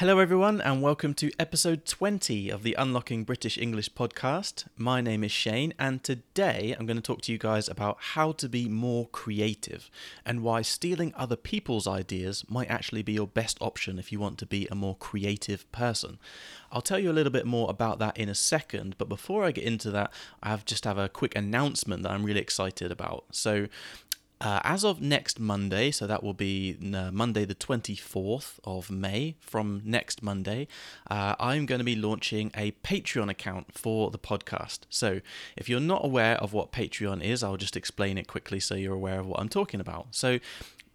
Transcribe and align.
Hello, 0.00 0.18
everyone, 0.18 0.62
and 0.62 0.80
welcome 0.80 1.12
to 1.12 1.30
episode 1.38 1.84
20 1.84 2.48
of 2.48 2.62
the 2.62 2.72
Unlocking 2.78 3.22
British 3.22 3.58
English 3.58 3.92
podcast. 3.92 4.64
My 4.78 5.02
name 5.02 5.22
is 5.22 5.30
Shane, 5.30 5.74
and 5.78 6.02
today 6.02 6.74
I'm 6.78 6.86
going 6.86 6.96
to 6.96 7.02
talk 7.02 7.20
to 7.20 7.32
you 7.32 7.36
guys 7.36 7.68
about 7.68 7.98
how 8.00 8.32
to 8.32 8.48
be 8.48 8.66
more 8.66 9.08
creative 9.08 9.90
and 10.24 10.42
why 10.42 10.62
stealing 10.62 11.12
other 11.14 11.36
people's 11.36 11.86
ideas 11.86 12.46
might 12.48 12.70
actually 12.70 13.02
be 13.02 13.12
your 13.12 13.26
best 13.26 13.58
option 13.60 13.98
if 13.98 14.10
you 14.10 14.18
want 14.18 14.38
to 14.38 14.46
be 14.46 14.66
a 14.70 14.74
more 14.74 14.96
creative 14.96 15.70
person. 15.70 16.18
I'll 16.72 16.80
tell 16.80 16.98
you 16.98 17.10
a 17.10 17.12
little 17.12 17.30
bit 17.30 17.44
more 17.44 17.68
about 17.68 17.98
that 17.98 18.16
in 18.16 18.30
a 18.30 18.34
second, 18.34 18.94
but 18.96 19.10
before 19.10 19.44
I 19.44 19.50
get 19.50 19.64
into 19.64 19.90
that, 19.90 20.14
I 20.42 20.48
have 20.48 20.64
just 20.64 20.84
have 20.84 20.96
a 20.96 21.10
quick 21.10 21.36
announcement 21.36 22.04
that 22.04 22.12
I'm 22.12 22.24
really 22.24 22.40
excited 22.40 22.90
about. 22.90 23.26
So, 23.32 23.66
uh, 24.40 24.60
as 24.64 24.84
of 24.84 25.00
next 25.00 25.38
Monday, 25.38 25.90
so 25.90 26.06
that 26.06 26.22
will 26.22 26.34
be 26.34 26.76
uh, 26.94 27.10
Monday 27.10 27.44
the 27.44 27.54
24th 27.54 28.58
of 28.64 28.90
May, 28.90 29.36
from 29.40 29.82
next 29.84 30.22
Monday, 30.22 30.66
uh, 31.10 31.34
I'm 31.38 31.66
going 31.66 31.78
to 31.80 31.84
be 31.84 31.96
launching 31.96 32.50
a 32.56 32.72
Patreon 32.82 33.28
account 33.28 33.72
for 33.72 34.10
the 34.10 34.18
podcast. 34.18 34.80
So 34.88 35.20
if 35.56 35.68
you're 35.68 35.80
not 35.80 36.04
aware 36.04 36.36
of 36.36 36.52
what 36.52 36.72
Patreon 36.72 37.22
is, 37.22 37.42
I'll 37.42 37.58
just 37.58 37.76
explain 37.76 38.16
it 38.16 38.26
quickly 38.26 38.60
so 38.60 38.74
you're 38.74 38.94
aware 38.94 39.20
of 39.20 39.26
what 39.26 39.40
I'm 39.40 39.50
talking 39.50 39.80
about. 39.80 40.08
So 40.12 40.38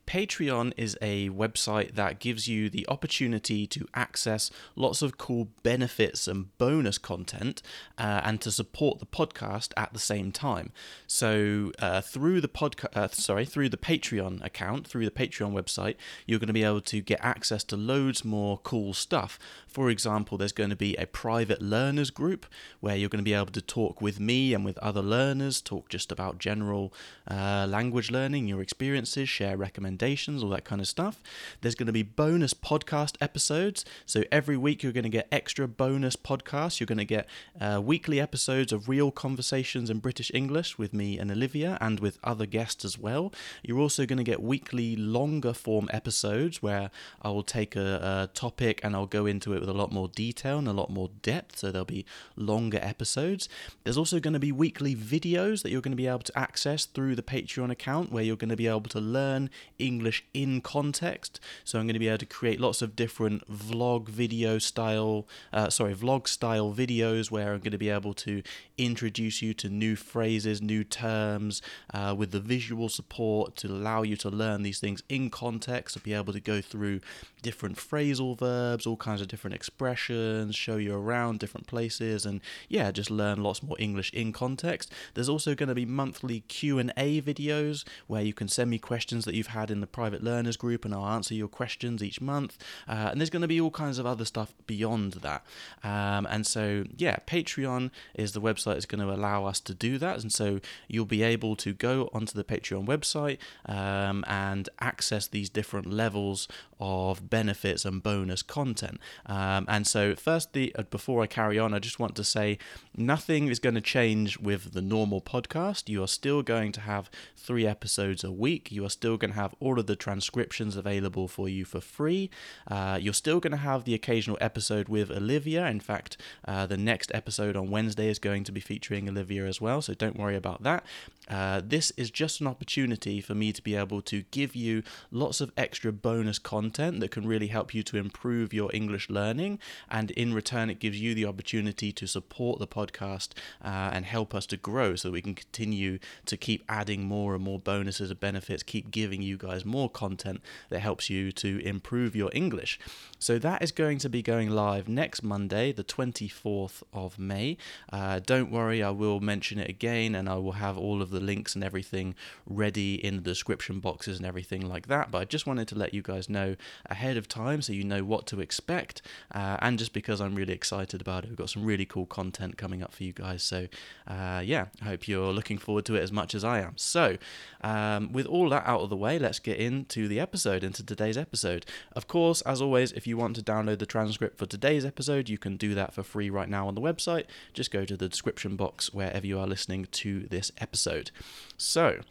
Patreon 0.07 0.71
is 0.77 0.97
a 1.01 1.29
website 1.29 1.95
that 1.95 2.19
gives 2.19 2.47
you 2.47 2.69
the 2.69 2.85
opportunity 2.87 3.65
to 3.65 3.87
access 3.95 4.51
lots 4.75 5.01
of 5.01 5.17
cool 5.17 5.49
benefits 5.63 6.27
and 6.27 6.55
bonus 6.59 6.99
content 6.99 7.61
uh, 7.97 8.21
and 8.23 8.39
to 8.41 8.51
support 8.51 8.99
the 8.99 9.05
podcast 9.05 9.71
at 9.75 9.93
the 9.93 9.99
same 9.99 10.31
time. 10.31 10.71
So 11.07 11.71
uh, 11.79 12.01
through 12.01 12.41
the 12.41 12.47
podcast, 12.47 12.95
uh, 12.95 13.07
sorry, 13.09 13.45
through 13.45 13.69
the 13.69 13.77
Patreon 13.77 14.45
account, 14.45 14.87
through 14.87 15.05
the 15.05 15.11
Patreon 15.11 15.53
website, 15.53 15.95
you're 16.27 16.39
going 16.39 16.47
to 16.47 16.53
be 16.53 16.63
able 16.63 16.81
to 16.81 17.01
get 17.01 17.19
access 17.23 17.63
to 17.65 17.75
loads 17.75 18.23
more 18.23 18.59
cool 18.59 18.93
stuff. 18.93 19.39
For 19.67 19.89
example, 19.89 20.37
there's 20.37 20.51
going 20.51 20.69
to 20.69 20.75
be 20.75 20.95
a 20.95 21.07
private 21.07 21.61
learners 21.61 22.11
group 22.11 22.45
where 22.79 22.95
you're 22.95 23.09
going 23.09 23.23
to 23.23 23.29
be 23.29 23.33
able 23.33 23.47
to 23.47 23.61
talk 23.61 24.01
with 24.01 24.19
me 24.19 24.53
and 24.53 24.63
with 24.63 24.77
other 24.79 25.01
learners, 25.01 25.61
talk 25.61 25.89
just 25.89 26.11
about 26.11 26.37
general 26.37 26.93
uh, 27.29 27.65
language 27.67 28.11
learning, 28.11 28.47
your 28.47 28.61
experiences, 28.61 29.27
share 29.27 29.57
recommendations 29.57 29.94
recommendations, 29.95 30.43
all 30.43 30.49
that 30.49 30.65
kind 30.65 30.81
of 30.81 30.87
stuff. 30.87 31.21
There's 31.61 31.75
going 31.75 31.87
to 31.87 31.93
be 31.93 32.03
bonus 32.03 32.53
podcast 32.53 33.15
episodes. 33.21 33.85
So 34.05 34.23
every 34.31 34.57
week 34.57 34.83
you're 34.83 34.91
going 34.91 35.03
to 35.03 35.09
get 35.09 35.27
extra 35.31 35.67
bonus 35.67 36.15
podcasts. 36.15 36.79
You're 36.79 36.87
going 36.87 36.97
to 36.97 37.05
get 37.05 37.27
uh, 37.59 37.81
weekly 37.83 38.19
episodes 38.19 38.73
of 38.73 38.89
real 38.89 39.11
conversations 39.11 39.89
in 39.89 39.99
British 39.99 40.31
English 40.33 40.77
with 40.77 40.93
me 40.93 41.17
and 41.17 41.31
Olivia 41.31 41.77
and 41.79 41.99
with 41.99 42.19
other 42.23 42.45
guests 42.45 42.83
as 42.83 42.97
well. 42.97 43.31
You're 43.63 43.79
also 43.79 44.05
going 44.05 44.17
to 44.17 44.23
get 44.23 44.41
weekly 44.41 44.95
longer 44.95 45.53
form 45.53 45.89
episodes 45.93 46.61
where 46.61 46.89
I 47.21 47.29
will 47.29 47.43
take 47.43 47.75
a, 47.75 48.27
a 48.29 48.29
topic 48.33 48.81
and 48.83 48.95
I'll 48.95 49.05
go 49.05 49.25
into 49.25 49.53
it 49.53 49.61
with 49.61 49.69
a 49.69 49.73
lot 49.73 49.91
more 49.91 50.09
detail 50.09 50.57
and 50.57 50.67
a 50.67 50.73
lot 50.73 50.89
more 50.89 51.09
depth. 51.21 51.59
So 51.59 51.71
there'll 51.71 51.85
be 51.85 52.05
longer 52.35 52.79
episodes. 52.81 53.47
There's 53.83 53.97
also 53.97 54.19
going 54.19 54.33
to 54.33 54.39
be 54.39 54.51
weekly 54.51 54.95
videos 54.95 55.63
that 55.63 55.71
you're 55.71 55.81
going 55.81 55.93
to 55.93 56.03
be 56.03 56.07
able 56.07 56.19
to 56.19 56.37
access 56.37 56.85
through 56.85 57.15
the 57.15 57.23
Patreon 57.23 57.71
account 57.71 58.11
where 58.11 58.23
you're 58.23 58.35
going 58.35 58.49
to 58.49 58.55
be 58.55 58.67
able 58.67 58.81
to 58.81 58.99
learn 58.99 59.49
English 59.85 60.25
in 60.33 60.61
context. 60.61 61.39
So 61.63 61.79
I'm 61.79 61.85
going 61.85 61.93
to 61.93 61.99
be 61.99 62.07
able 62.07 62.17
to 62.17 62.25
create 62.25 62.59
lots 62.59 62.81
of 62.81 62.95
different 62.95 63.47
vlog 63.49 64.09
video 64.09 64.57
style, 64.57 65.27
uh, 65.53 65.69
sorry, 65.69 65.93
vlog 65.93 66.27
style 66.27 66.73
videos 66.73 67.29
where 67.29 67.53
I'm 67.53 67.59
going 67.59 67.71
to 67.71 67.77
be 67.77 67.89
able 67.89 68.13
to 68.15 68.41
introduce 68.77 69.41
you 69.41 69.53
to 69.53 69.69
new 69.69 69.95
phrases, 69.95 70.61
new 70.61 70.83
terms, 70.83 71.61
uh, 71.93 72.15
with 72.17 72.31
the 72.31 72.39
visual 72.39 72.89
support 72.89 73.55
to 73.57 73.67
allow 73.67 74.01
you 74.01 74.15
to 74.17 74.29
learn 74.29 74.63
these 74.63 74.79
things 74.79 75.03
in 75.07 75.29
context, 75.29 75.95
to 75.95 75.99
be 76.01 76.13
able 76.13 76.33
to 76.33 76.39
go 76.39 76.61
through 76.61 77.01
different 77.41 77.77
phrasal 77.77 78.37
verbs, 78.37 78.87
all 78.87 78.97
kinds 78.97 79.21
of 79.21 79.27
different 79.27 79.53
expressions, 79.53 80.55
show 80.55 80.77
you 80.77 80.95
around 80.95 81.39
different 81.39 81.67
places, 81.67 82.25
and 82.25 82.41
yeah, 82.69 82.89
just 82.91 83.11
learn 83.11 83.43
lots 83.43 83.61
more 83.61 83.77
English 83.79 84.11
in 84.13 84.33
context. 84.33 84.91
There's 85.13 85.29
also 85.29 85.53
going 85.53 85.69
to 85.69 85.75
be 85.75 85.85
monthly 85.85 86.39
Q&A 86.41 87.21
videos 87.21 87.85
where 88.07 88.23
you 88.23 88.33
can 88.33 88.47
send 88.47 88.71
me 88.71 88.79
questions 88.79 89.25
that 89.25 89.35
you've 89.35 89.47
had 89.47 89.69
the 89.81 89.87
private 89.87 90.23
learners 90.23 90.57
group, 90.57 90.85
and 90.85 90.93
I'll 90.93 91.05
answer 91.05 91.33
your 91.33 91.47
questions 91.47 92.03
each 92.03 92.21
month. 92.21 92.57
Uh, 92.87 93.09
and 93.11 93.21
there's 93.21 93.29
going 93.29 93.41
to 93.41 93.47
be 93.47 93.61
all 93.61 93.71
kinds 93.71 93.99
of 93.99 94.05
other 94.05 94.25
stuff 94.25 94.53
beyond 94.67 95.13
that. 95.13 95.43
Um, 95.83 96.27
and 96.29 96.45
so, 96.45 96.85
yeah, 96.97 97.17
Patreon 97.27 97.91
is 98.13 98.33
the 98.33 98.41
website 98.41 98.73
that's 98.73 98.85
going 98.85 99.05
to 99.05 99.13
allow 99.13 99.45
us 99.45 99.59
to 99.61 99.73
do 99.73 99.97
that. 99.97 100.21
And 100.21 100.31
so 100.31 100.59
you'll 100.87 101.05
be 101.05 101.23
able 101.23 101.55
to 101.57 101.73
go 101.73 102.09
onto 102.13 102.33
the 102.33 102.43
Patreon 102.43 102.85
website 102.85 103.37
um, 103.65 104.23
and 104.27 104.69
access 104.79 105.27
these 105.27 105.49
different 105.49 105.91
levels 105.91 106.47
of 106.79 107.29
benefits 107.29 107.85
and 107.85 108.03
bonus 108.03 108.41
content. 108.41 108.99
Um, 109.25 109.65
and 109.67 109.87
so, 109.87 110.15
firstly, 110.15 110.75
uh, 110.75 110.83
before 110.83 111.21
I 111.23 111.27
carry 111.27 111.57
on, 111.57 111.73
I 111.73 111.79
just 111.79 111.99
want 111.99 112.15
to 112.15 112.23
say 112.23 112.57
nothing 112.97 113.47
is 113.47 113.59
going 113.59 113.75
to 113.75 113.81
change 113.81 114.37
with 114.39 114.73
the 114.73 114.81
normal 114.81 115.21
podcast. 115.21 115.89
You 115.89 116.03
are 116.03 116.07
still 116.07 116.41
going 116.41 116.71
to 116.73 116.81
have 116.81 117.09
three 117.35 117.65
episodes 117.65 118.23
a 118.23 118.31
week. 118.31 118.71
You 118.71 118.85
are 118.85 118.89
still 118.89 119.17
going 119.17 119.31
to 119.31 119.39
have 119.39 119.55
all 119.65 119.79
of 119.79 119.87
the 119.87 119.95
transcriptions 119.95 120.75
available 120.75 121.27
for 121.27 121.49
you 121.49 121.65
for 121.65 121.81
free. 121.81 122.29
Uh, 122.69 122.99
you're 123.01 123.13
still 123.13 123.39
going 123.39 123.51
to 123.51 123.57
have 123.57 123.83
the 123.83 123.95
occasional 123.95 124.37
episode 124.39 124.87
with 124.87 125.09
Olivia. 125.09 125.65
In 125.67 125.79
fact, 125.79 126.17
uh, 126.47 126.67
the 126.67 126.77
next 126.77 127.11
episode 127.15 127.55
on 127.55 127.71
Wednesday 127.71 128.09
is 128.09 128.19
going 128.19 128.43
to 128.43 128.51
be 128.51 128.61
featuring 128.61 129.09
Olivia 129.09 129.45
as 129.45 129.59
well, 129.59 129.81
so 129.81 129.93
don't 129.95 130.17
worry 130.17 130.35
about 130.35 130.61
that. 130.61 130.85
Uh, 131.27 131.61
this 131.65 131.91
is 131.97 132.11
just 132.11 132.39
an 132.39 132.47
opportunity 132.47 133.19
for 133.19 133.33
me 133.33 133.51
to 133.51 133.63
be 133.63 133.75
able 133.75 134.01
to 134.01 134.23
give 134.29 134.55
you 134.55 134.83
lots 135.09 135.41
of 135.41 135.51
extra 135.57 135.91
bonus 135.91 136.37
content 136.37 136.99
that 136.99 137.09
can 137.09 137.25
really 137.25 137.47
help 137.47 137.73
you 137.73 137.81
to 137.81 137.97
improve 137.97 138.53
your 138.53 138.69
English 138.73 139.09
learning. 139.09 139.57
And 139.89 140.11
in 140.11 140.33
return, 140.33 140.69
it 140.69 140.79
gives 140.79 141.01
you 141.01 141.15
the 141.15 141.25
opportunity 141.25 141.91
to 141.93 142.05
support 142.05 142.59
the 142.59 142.67
podcast 142.67 143.29
uh, 143.63 143.89
and 143.93 144.05
help 144.05 144.35
us 144.35 144.45
to 144.47 144.57
grow 144.57 144.95
so 144.95 145.09
we 145.09 145.21
can 145.23 145.33
continue 145.33 145.97
to 146.25 146.37
keep 146.37 146.63
adding 146.69 147.03
more 147.03 147.33
and 147.33 147.43
more 147.43 147.59
bonuses 147.59 148.11
and 148.11 148.19
benefits, 148.19 148.61
keep 148.61 148.91
giving 148.91 149.21
you 149.21 149.37
guys 149.37 149.54
more 149.63 149.89
content 149.89 150.41
that 150.69 150.79
helps 150.79 151.09
you 151.09 151.31
to 151.33 151.59
improve 151.59 152.15
your 152.15 152.31
English. 152.33 152.79
So 153.19 153.39
that 153.39 153.61
is 153.61 153.71
going 153.71 153.99
to 153.99 154.09
be 154.09 154.21
going 154.21 154.49
live 154.49 154.89
next 154.89 155.23
Monday, 155.23 155.71
the 155.71 155.83
24th 155.83 156.83
of 156.91 157.17
May. 157.19 157.57
Uh, 157.93 158.19
don't 158.19 158.51
worry, 158.51 158.83
I 158.83 158.89
will 158.89 159.19
mention 159.19 159.59
it 159.59 159.69
again 159.69 160.15
and 160.15 160.27
I 160.27 160.35
will 160.35 160.53
have 160.53 160.77
all 160.77 161.01
of 161.01 161.11
the 161.11 161.19
links 161.19 161.55
and 161.55 161.63
everything 161.63 162.15
ready 162.45 162.95
in 162.95 163.17
the 163.17 163.21
description 163.21 163.79
boxes 163.79 164.17
and 164.17 164.25
everything 164.25 164.67
like 164.67 164.87
that. 164.87 165.11
But 165.11 165.19
I 165.19 165.25
just 165.25 165.47
wanted 165.47 165.67
to 165.69 165.75
let 165.75 165.93
you 165.93 166.01
guys 166.01 166.27
know 166.27 166.55
ahead 166.87 167.17
of 167.17 167.27
time 167.27 167.61
so 167.61 167.73
you 167.73 167.83
know 167.83 168.03
what 168.03 168.25
to 168.27 168.41
expect. 168.41 169.01
Uh, 169.33 169.57
and 169.61 169.77
just 169.77 169.93
because 169.93 170.19
I'm 170.19 170.35
really 170.35 170.53
excited 170.53 171.01
about 171.01 171.23
it, 171.23 171.29
we've 171.29 171.37
got 171.37 171.49
some 171.49 171.63
really 171.63 171.85
cool 171.85 172.05
content 172.05 172.57
coming 172.57 172.81
up 172.81 172.93
for 172.93 173.03
you 173.03 173.13
guys. 173.13 173.43
So, 173.43 173.67
uh, 174.07 174.41
yeah, 174.43 174.67
I 174.81 174.85
hope 174.85 175.07
you're 175.07 175.33
looking 175.33 175.57
forward 175.57 175.85
to 175.85 175.95
it 175.95 176.01
as 176.01 176.11
much 176.11 176.33
as 176.33 176.43
I 176.43 176.59
am. 176.59 176.73
So, 176.77 177.17
um, 177.61 178.11
with 178.11 178.25
all 178.25 178.49
that 178.49 178.63
out 178.65 178.81
of 178.81 178.89
the 178.89 178.97
way, 178.97 179.19
let's 179.19 179.34
get 179.39 179.57
into 179.57 180.07
the 180.07 180.19
episode, 180.19 180.63
into 180.63 180.85
today's 180.85 181.17
episode. 181.17 181.65
Of 181.93 182.07
course, 182.07 182.41
as 182.41 182.61
always, 182.61 182.91
if 182.91 183.07
you 183.07 183.17
want 183.17 183.35
to 183.37 183.41
download 183.41 183.79
the 183.79 183.85
transcript 183.85 184.37
for 184.37 184.45
today's 184.45 184.85
episode, 184.85 185.29
you 185.29 185.37
can 185.37 185.57
do 185.57 185.73
that 185.75 185.93
for 185.93 186.03
free 186.03 186.29
right 186.29 186.49
now 186.49 186.67
on 186.67 186.75
the 186.75 186.81
website. 186.81 187.25
Just 187.53 187.71
go 187.71 187.85
to 187.85 187.97
the 187.97 188.09
description 188.09 188.55
box 188.55 188.93
wherever 188.93 189.25
you 189.25 189.39
are 189.39 189.47
listening 189.47 189.87
to 189.91 190.27
this 190.27 190.51
episode 190.59 190.75
episode. 190.85 191.11
So, 191.57 192.01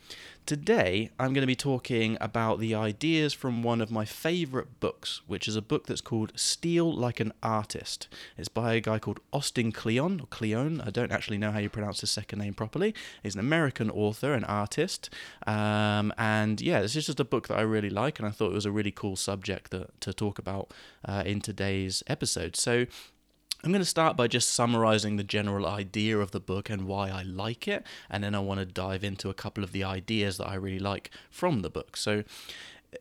today 0.46 1.10
I'm 1.18 1.32
going 1.32 1.42
to 1.42 1.46
be 1.46 1.56
talking 1.56 2.18
about 2.20 2.58
the 2.58 2.74
ideas 2.74 3.32
from 3.32 3.62
one 3.62 3.80
of 3.80 3.90
my 3.90 4.04
favourite 4.04 4.80
books, 4.80 5.22
which 5.26 5.48
is 5.48 5.56
a 5.56 5.62
book 5.62 5.86
that's 5.86 6.00
called 6.00 6.32
Steal 6.36 6.92
Like 6.92 7.20
an 7.20 7.32
Artist. 7.42 8.08
It's 8.36 8.48
by 8.48 8.74
a 8.74 8.80
guy 8.80 8.98
called 8.98 9.20
Austin 9.32 9.72
Kleon, 9.72 10.20
or 10.20 10.26
Kleon. 10.26 10.80
I 10.80 10.90
don't 10.90 11.12
actually 11.12 11.38
know 11.38 11.50
how 11.50 11.58
you 11.58 11.70
pronounce 11.70 12.00
his 12.00 12.10
second 12.10 12.40
name 12.40 12.54
properly. 12.54 12.94
He's 13.22 13.34
an 13.34 13.40
American 13.40 13.90
author 13.90 14.34
and 14.34 14.44
artist. 14.44 15.08
Um, 15.46 16.12
and 16.18 16.60
yeah, 16.60 16.82
this 16.82 16.94
is 16.96 17.06
just 17.06 17.20
a 17.20 17.24
book 17.24 17.48
that 17.48 17.58
I 17.58 17.62
really 17.62 17.90
like, 17.90 18.18
and 18.18 18.28
I 18.28 18.30
thought 18.30 18.50
it 18.50 18.54
was 18.54 18.66
a 18.66 18.72
really 18.72 18.92
cool 18.92 19.16
subject 19.16 19.70
that, 19.70 19.98
to 20.02 20.12
talk 20.12 20.38
about 20.38 20.72
uh, 21.04 21.22
in 21.24 21.40
today's 21.40 22.02
episode. 22.06 22.56
So, 22.56 22.86
I'm 23.64 23.72
going 23.72 23.80
to 23.80 23.86
start 23.86 24.14
by 24.14 24.28
just 24.28 24.50
summarizing 24.50 25.16
the 25.16 25.24
general 25.24 25.66
idea 25.66 26.18
of 26.18 26.32
the 26.32 26.40
book 26.40 26.68
and 26.68 26.82
why 26.82 27.08
I 27.08 27.22
like 27.22 27.66
it, 27.66 27.82
and 28.10 28.22
then 28.22 28.34
I 28.34 28.38
want 28.40 28.60
to 28.60 28.66
dive 28.66 29.02
into 29.02 29.30
a 29.30 29.34
couple 29.34 29.64
of 29.64 29.72
the 29.72 29.82
ideas 29.82 30.36
that 30.36 30.46
I 30.46 30.54
really 30.54 30.78
like 30.78 31.10
from 31.30 31.60
the 31.60 31.70
book. 31.70 31.96
So, 31.96 32.24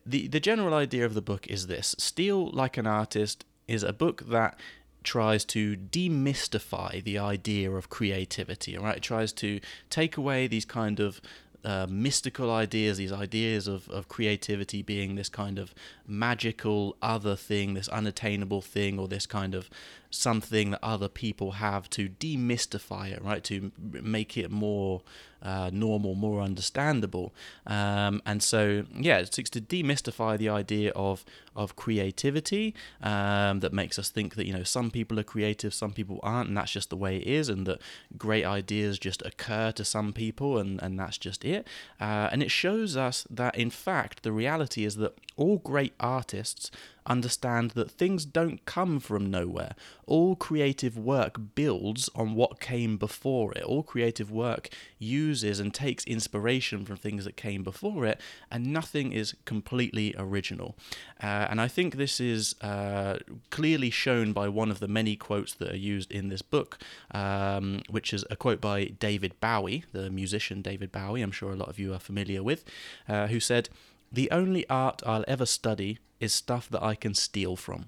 the, 0.06 0.26
the 0.26 0.40
general 0.40 0.72
idea 0.72 1.04
of 1.04 1.12
the 1.12 1.20
book 1.20 1.46
is 1.48 1.66
this 1.66 1.94
Steal 1.98 2.50
Like 2.50 2.78
an 2.78 2.86
Artist 2.86 3.44
is 3.68 3.82
a 3.82 3.92
book 3.92 4.22
that 4.28 4.58
tries 5.02 5.44
to 5.44 5.76
demystify 5.76 7.04
the 7.04 7.18
idea 7.18 7.70
of 7.70 7.90
creativity, 7.90 8.78
right? 8.78 8.96
It 8.96 9.02
tries 9.02 9.34
to 9.34 9.60
take 9.90 10.16
away 10.16 10.46
these 10.46 10.64
kind 10.64 10.98
of 10.98 11.20
uh, 11.64 11.86
mystical 11.88 12.50
ideas, 12.50 12.98
these 12.98 13.12
ideas 13.12 13.66
of, 13.66 13.88
of 13.88 14.08
creativity 14.08 14.82
being 14.82 15.14
this 15.14 15.28
kind 15.28 15.58
of 15.58 15.74
magical 16.06 16.96
other 17.00 17.36
thing, 17.36 17.74
this 17.74 17.88
unattainable 17.88 18.60
thing, 18.60 18.98
or 18.98 19.08
this 19.08 19.26
kind 19.26 19.54
of 19.54 19.70
something 20.14 20.72
that 20.72 20.80
other 20.82 21.08
people 21.08 21.52
have 21.52 21.90
to 21.90 22.08
demystify 22.08 23.10
it, 23.10 23.22
right? 23.22 23.42
To 23.44 23.72
make 23.78 24.36
it 24.36 24.50
more 24.50 25.02
uh, 25.44 25.68
normal, 25.72 26.14
more 26.14 26.40
understandable. 26.40 27.34
Um, 27.66 28.22
and 28.24 28.42
so, 28.42 28.84
yeah, 28.96 29.18
it 29.18 29.34
seeks 29.34 29.50
to 29.50 29.60
demystify 29.60 30.38
the 30.38 30.48
idea 30.48 30.90
of 30.92 31.24
of 31.56 31.76
creativity 31.76 32.74
um, 33.00 33.60
that 33.60 33.72
makes 33.72 33.96
us 33.96 34.10
think 34.10 34.34
that 34.34 34.46
you 34.46 34.52
know 34.52 34.64
some 34.64 34.90
people 34.90 35.20
are 35.20 35.24
creative, 35.24 35.74
some 35.74 35.92
people 35.92 36.18
aren't, 36.22 36.48
and 36.48 36.56
that's 36.56 36.72
just 36.72 36.90
the 36.90 36.96
way 36.96 37.18
it 37.18 37.26
is, 37.26 37.48
and 37.48 37.66
that 37.66 37.80
great 38.16 38.44
ideas 38.44 38.98
just 38.98 39.22
occur 39.26 39.70
to 39.72 39.84
some 39.84 40.12
people, 40.12 40.58
and 40.58 40.82
and 40.82 40.98
that's 40.98 41.18
just 41.18 41.44
it. 41.44 41.66
Uh, 42.00 42.28
and 42.32 42.42
it 42.42 42.50
shows 42.50 42.96
us 42.96 43.26
that 43.30 43.54
in 43.56 43.70
fact 43.70 44.22
the 44.22 44.32
reality 44.32 44.84
is 44.84 44.96
that 44.96 45.14
all 45.36 45.58
great 45.58 45.92
artists 46.00 46.70
understand 47.06 47.72
that 47.72 47.90
things 47.90 48.24
don't 48.24 48.64
come 48.64 48.98
from 49.00 49.30
nowhere. 49.30 49.74
All 50.06 50.36
creative 50.36 50.96
work 50.96 51.38
builds 51.54 52.08
on 52.14 52.34
what 52.34 52.60
came 52.60 52.96
before 52.96 53.52
it. 53.52 53.62
All 53.62 53.82
creative 53.82 54.30
work 54.30 54.68
uses 54.98 55.60
and 55.60 55.72
takes 55.72 56.04
inspiration 56.04 56.84
from 56.84 56.96
things 56.96 57.24
that 57.24 57.36
came 57.36 57.62
before 57.62 58.06
it, 58.06 58.20
and 58.50 58.72
nothing 58.72 59.12
is 59.12 59.34
completely 59.44 60.14
original. 60.18 60.76
Uh, 61.22 61.46
and 61.50 61.60
I 61.60 61.68
think 61.68 61.96
this 61.96 62.20
is 62.20 62.54
uh, 62.60 63.18
clearly 63.50 63.90
shown 63.90 64.32
by 64.32 64.48
one 64.48 64.70
of 64.70 64.80
the 64.80 64.88
many 64.88 65.16
quotes 65.16 65.54
that 65.54 65.70
are 65.72 65.76
used 65.76 66.10
in 66.10 66.28
this 66.28 66.42
book, 66.42 66.78
um, 67.12 67.82
which 67.88 68.12
is 68.12 68.24
a 68.30 68.36
quote 68.36 68.60
by 68.60 68.84
David 68.84 69.38
Bowie, 69.40 69.84
the 69.92 70.10
musician 70.10 70.62
David 70.62 70.90
Bowie, 70.90 71.22
I'm 71.22 71.32
sure 71.32 71.52
a 71.52 71.56
lot 71.56 71.68
of 71.68 71.78
you 71.78 71.92
are 71.92 71.98
familiar 71.98 72.42
with, 72.42 72.64
uh, 73.08 73.26
who 73.28 73.40
said, 73.40 73.68
The 74.14 74.30
only 74.30 74.64
art 74.70 75.02
I'll 75.04 75.24
ever 75.26 75.44
study 75.44 75.98
is 76.20 76.32
stuff 76.32 76.68
that 76.70 76.84
I 76.84 76.94
can 76.94 77.14
steal 77.14 77.56
from. 77.56 77.86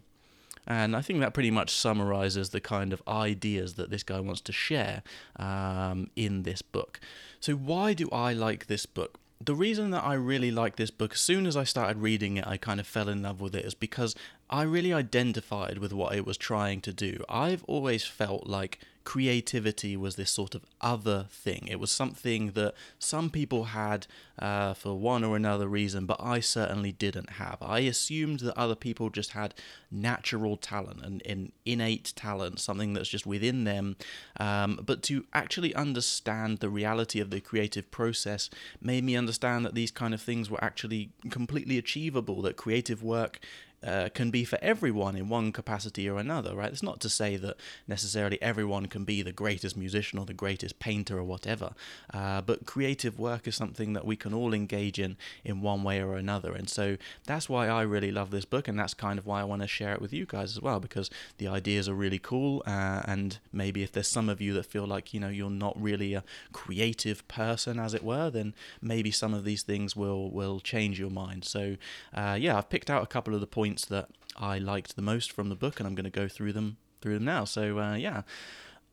And 0.66 0.96
I 0.96 1.00
think 1.00 1.20
that 1.20 1.32
pretty 1.32 1.52
much 1.52 1.70
summarizes 1.70 2.50
the 2.50 2.60
kind 2.60 2.92
of 2.92 3.00
ideas 3.06 3.74
that 3.74 3.90
this 3.90 4.02
guy 4.02 4.18
wants 4.18 4.40
to 4.40 4.52
share 4.52 5.04
um, 5.36 6.10
in 6.16 6.42
this 6.42 6.62
book. 6.62 6.98
So, 7.38 7.54
why 7.54 7.92
do 7.92 8.08
I 8.10 8.32
like 8.32 8.66
this 8.66 8.86
book? 8.86 9.20
The 9.40 9.54
reason 9.54 9.90
that 9.92 10.02
I 10.02 10.14
really 10.14 10.50
like 10.50 10.74
this 10.74 10.90
book, 10.90 11.12
as 11.12 11.20
soon 11.20 11.46
as 11.46 11.56
I 11.56 11.62
started 11.62 11.98
reading 11.98 12.38
it, 12.38 12.46
I 12.48 12.56
kind 12.56 12.80
of 12.80 12.88
fell 12.88 13.08
in 13.08 13.22
love 13.22 13.40
with 13.40 13.54
it, 13.54 13.64
is 13.64 13.74
because 13.74 14.16
I 14.50 14.62
really 14.62 14.92
identified 14.92 15.78
with 15.78 15.92
what 15.92 16.16
it 16.16 16.26
was 16.26 16.36
trying 16.36 16.80
to 16.80 16.92
do. 16.92 17.22
I've 17.28 17.62
always 17.68 18.04
felt 18.04 18.48
like 18.48 18.80
creativity 19.06 19.96
was 19.96 20.16
this 20.16 20.32
sort 20.32 20.56
of 20.56 20.66
other 20.80 21.26
thing. 21.30 21.68
It 21.70 21.78
was 21.78 21.92
something 21.92 22.50
that 22.50 22.74
some 22.98 23.30
people 23.30 23.66
had 23.66 24.08
uh, 24.36 24.74
for 24.74 24.98
one 24.98 25.22
or 25.22 25.36
another 25.36 25.68
reason, 25.68 26.06
but 26.06 26.20
I 26.20 26.40
certainly 26.40 26.90
didn't 26.90 27.30
have. 27.30 27.58
I 27.62 27.78
assumed 27.80 28.40
that 28.40 28.58
other 28.58 28.74
people 28.74 29.08
just 29.08 29.30
had 29.30 29.54
natural 29.92 30.56
talent 30.56 31.04
and, 31.04 31.22
and 31.24 31.52
innate 31.64 32.12
talent, 32.16 32.58
something 32.58 32.94
that's 32.94 33.08
just 33.08 33.26
within 33.26 33.62
them. 33.62 33.96
Um, 34.40 34.80
but 34.84 35.04
to 35.04 35.24
actually 35.32 35.72
understand 35.76 36.58
the 36.58 36.68
reality 36.68 37.20
of 37.20 37.30
the 37.30 37.40
creative 37.40 37.90
process 37.92 38.50
made 38.80 39.04
me 39.04 39.16
understand 39.16 39.64
that 39.64 39.76
these 39.76 39.92
kind 39.92 40.14
of 40.14 40.20
things 40.20 40.50
were 40.50 40.62
actually 40.62 41.10
completely 41.30 41.78
achievable, 41.78 42.42
that 42.42 42.56
creative 42.56 43.04
work 43.04 43.38
uh, 43.86 44.08
can 44.12 44.30
be 44.30 44.44
for 44.44 44.58
everyone 44.60 45.16
in 45.16 45.28
one 45.28 45.52
capacity 45.52 46.08
or 46.08 46.18
another, 46.18 46.54
right? 46.54 46.72
It's 46.72 46.82
not 46.82 47.00
to 47.00 47.08
say 47.08 47.36
that 47.36 47.56
necessarily 47.86 48.40
everyone 48.42 48.86
can 48.86 49.04
be 49.04 49.22
the 49.22 49.32
greatest 49.32 49.76
musician 49.76 50.18
or 50.18 50.26
the 50.26 50.34
greatest 50.34 50.78
painter 50.78 51.18
or 51.18 51.24
whatever, 51.24 51.70
uh, 52.12 52.40
but 52.40 52.66
creative 52.66 53.18
work 53.18 53.46
is 53.46 53.54
something 53.54 53.92
that 53.92 54.04
we 54.04 54.16
can 54.16 54.34
all 54.34 54.52
engage 54.52 54.98
in 54.98 55.16
in 55.44 55.62
one 55.62 55.82
way 55.84 56.02
or 56.02 56.16
another. 56.16 56.52
And 56.52 56.68
so 56.68 56.96
that's 57.26 57.48
why 57.48 57.68
I 57.68 57.82
really 57.82 58.10
love 58.10 58.30
this 58.30 58.44
book, 58.44 58.68
and 58.68 58.78
that's 58.78 58.94
kind 58.94 59.18
of 59.18 59.26
why 59.26 59.40
I 59.40 59.44
want 59.44 59.62
to 59.62 59.68
share 59.68 59.92
it 59.92 60.00
with 60.00 60.12
you 60.12 60.26
guys 60.26 60.56
as 60.56 60.60
well, 60.60 60.80
because 60.80 61.10
the 61.38 61.48
ideas 61.48 61.88
are 61.88 61.94
really 61.94 62.18
cool. 62.18 62.62
Uh, 62.66 63.02
and 63.06 63.38
maybe 63.52 63.82
if 63.82 63.92
there's 63.92 64.08
some 64.08 64.28
of 64.28 64.40
you 64.40 64.52
that 64.54 64.66
feel 64.66 64.86
like, 64.86 65.14
you 65.14 65.20
know, 65.20 65.28
you're 65.28 65.50
not 65.50 65.80
really 65.80 66.14
a 66.14 66.24
creative 66.52 67.26
person, 67.28 67.78
as 67.78 67.94
it 67.94 68.02
were, 68.02 68.30
then 68.30 68.54
maybe 68.80 69.10
some 69.10 69.34
of 69.34 69.44
these 69.44 69.62
things 69.62 69.94
will, 69.94 70.30
will 70.30 70.58
change 70.60 70.98
your 70.98 71.10
mind. 71.10 71.44
So, 71.44 71.76
uh, 72.14 72.36
yeah, 72.40 72.56
I've 72.56 72.70
picked 72.70 72.90
out 72.90 73.02
a 73.02 73.06
couple 73.06 73.34
of 73.34 73.40
the 73.40 73.46
points 73.46 73.75
that 73.84 74.08
I 74.36 74.58
liked 74.58 74.96
the 74.96 75.02
most 75.02 75.32
from 75.32 75.48
the 75.48 75.54
book, 75.54 75.78
and 75.78 75.86
I'm 75.86 75.94
going 75.94 76.04
to 76.04 76.10
go 76.10 76.28
through 76.28 76.52
them 76.52 76.78
through 77.00 77.14
them 77.14 77.24
now. 77.24 77.44
So 77.44 77.78
uh, 77.78 77.94
yeah, 77.94 78.22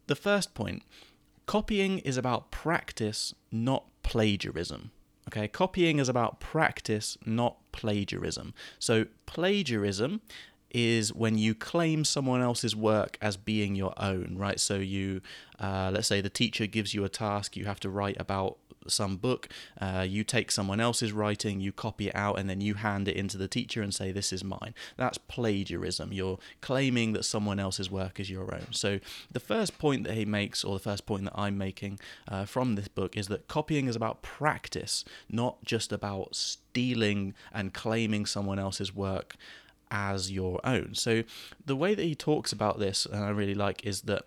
the 0.07 0.15
first 0.15 0.53
point: 0.53 0.83
copying 1.45 1.99
is 1.99 2.17
about 2.17 2.51
practice, 2.51 3.33
not 3.51 3.85
plagiarism. 4.03 4.91
Okay, 5.29 5.47
copying 5.47 5.99
is 5.99 6.09
about 6.09 6.39
practice, 6.39 7.17
not 7.25 7.57
plagiarism. 7.71 8.53
So 8.77 9.05
plagiarism 9.25 10.21
is 10.73 11.13
when 11.13 11.37
you 11.37 11.53
claim 11.53 12.03
someone 12.03 12.41
else's 12.41 12.75
work 12.75 13.17
as 13.21 13.37
being 13.37 13.75
your 13.75 13.93
own, 13.97 14.35
right? 14.37 14.59
So 14.59 14.75
you, 14.75 15.21
uh, 15.59 15.91
let's 15.93 16.07
say 16.07 16.19
the 16.19 16.29
teacher 16.29 16.65
gives 16.65 16.93
you 16.93 17.03
a 17.05 17.09
task, 17.09 17.55
you 17.55 17.65
have 17.65 17.79
to 17.81 17.89
write 17.89 18.17
about 18.19 18.57
some 18.87 19.17
book, 19.17 19.49
uh, 19.79 20.05
you 20.07 20.23
take 20.23 20.51
someone 20.51 20.79
else's 20.79 21.11
writing, 21.11 21.59
you 21.59 21.71
copy 21.71 22.07
it 22.07 22.15
out, 22.15 22.39
and 22.39 22.49
then 22.49 22.61
you 22.61 22.75
hand 22.75 23.07
it 23.07 23.15
into 23.15 23.37
the 23.37 23.47
teacher 23.47 23.81
and 23.81 23.93
say, 23.93 24.11
This 24.11 24.33
is 24.33 24.43
mine. 24.43 24.73
That's 24.97 25.17
plagiarism. 25.17 26.13
You're 26.13 26.39
claiming 26.61 27.13
that 27.13 27.25
someone 27.25 27.59
else's 27.59 27.89
work 27.89 28.19
is 28.19 28.29
your 28.29 28.53
own. 28.53 28.67
So, 28.71 28.99
the 29.31 29.39
first 29.39 29.77
point 29.77 30.05
that 30.05 30.15
he 30.15 30.25
makes, 30.25 30.63
or 30.63 30.75
the 30.75 30.83
first 30.83 31.05
point 31.05 31.25
that 31.25 31.33
I'm 31.35 31.57
making 31.57 31.99
uh, 32.27 32.45
from 32.45 32.75
this 32.75 32.87
book, 32.87 33.17
is 33.17 33.27
that 33.27 33.47
copying 33.47 33.87
is 33.87 33.95
about 33.95 34.21
practice, 34.21 35.05
not 35.29 35.63
just 35.63 35.91
about 35.91 36.35
stealing 36.35 37.33
and 37.53 37.73
claiming 37.73 38.25
someone 38.25 38.59
else's 38.59 38.93
work 38.95 39.35
as 39.91 40.31
your 40.31 40.59
own. 40.65 40.95
So, 40.95 41.23
the 41.65 41.75
way 41.75 41.93
that 41.95 42.03
he 42.03 42.15
talks 42.15 42.51
about 42.51 42.79
this, 42.79 43.05
and 43.05 43.23
I 43.23 43.29
really 43.29 43.55
like, 43.55 43.85
is 43.85 44.01
that 44.01 44.25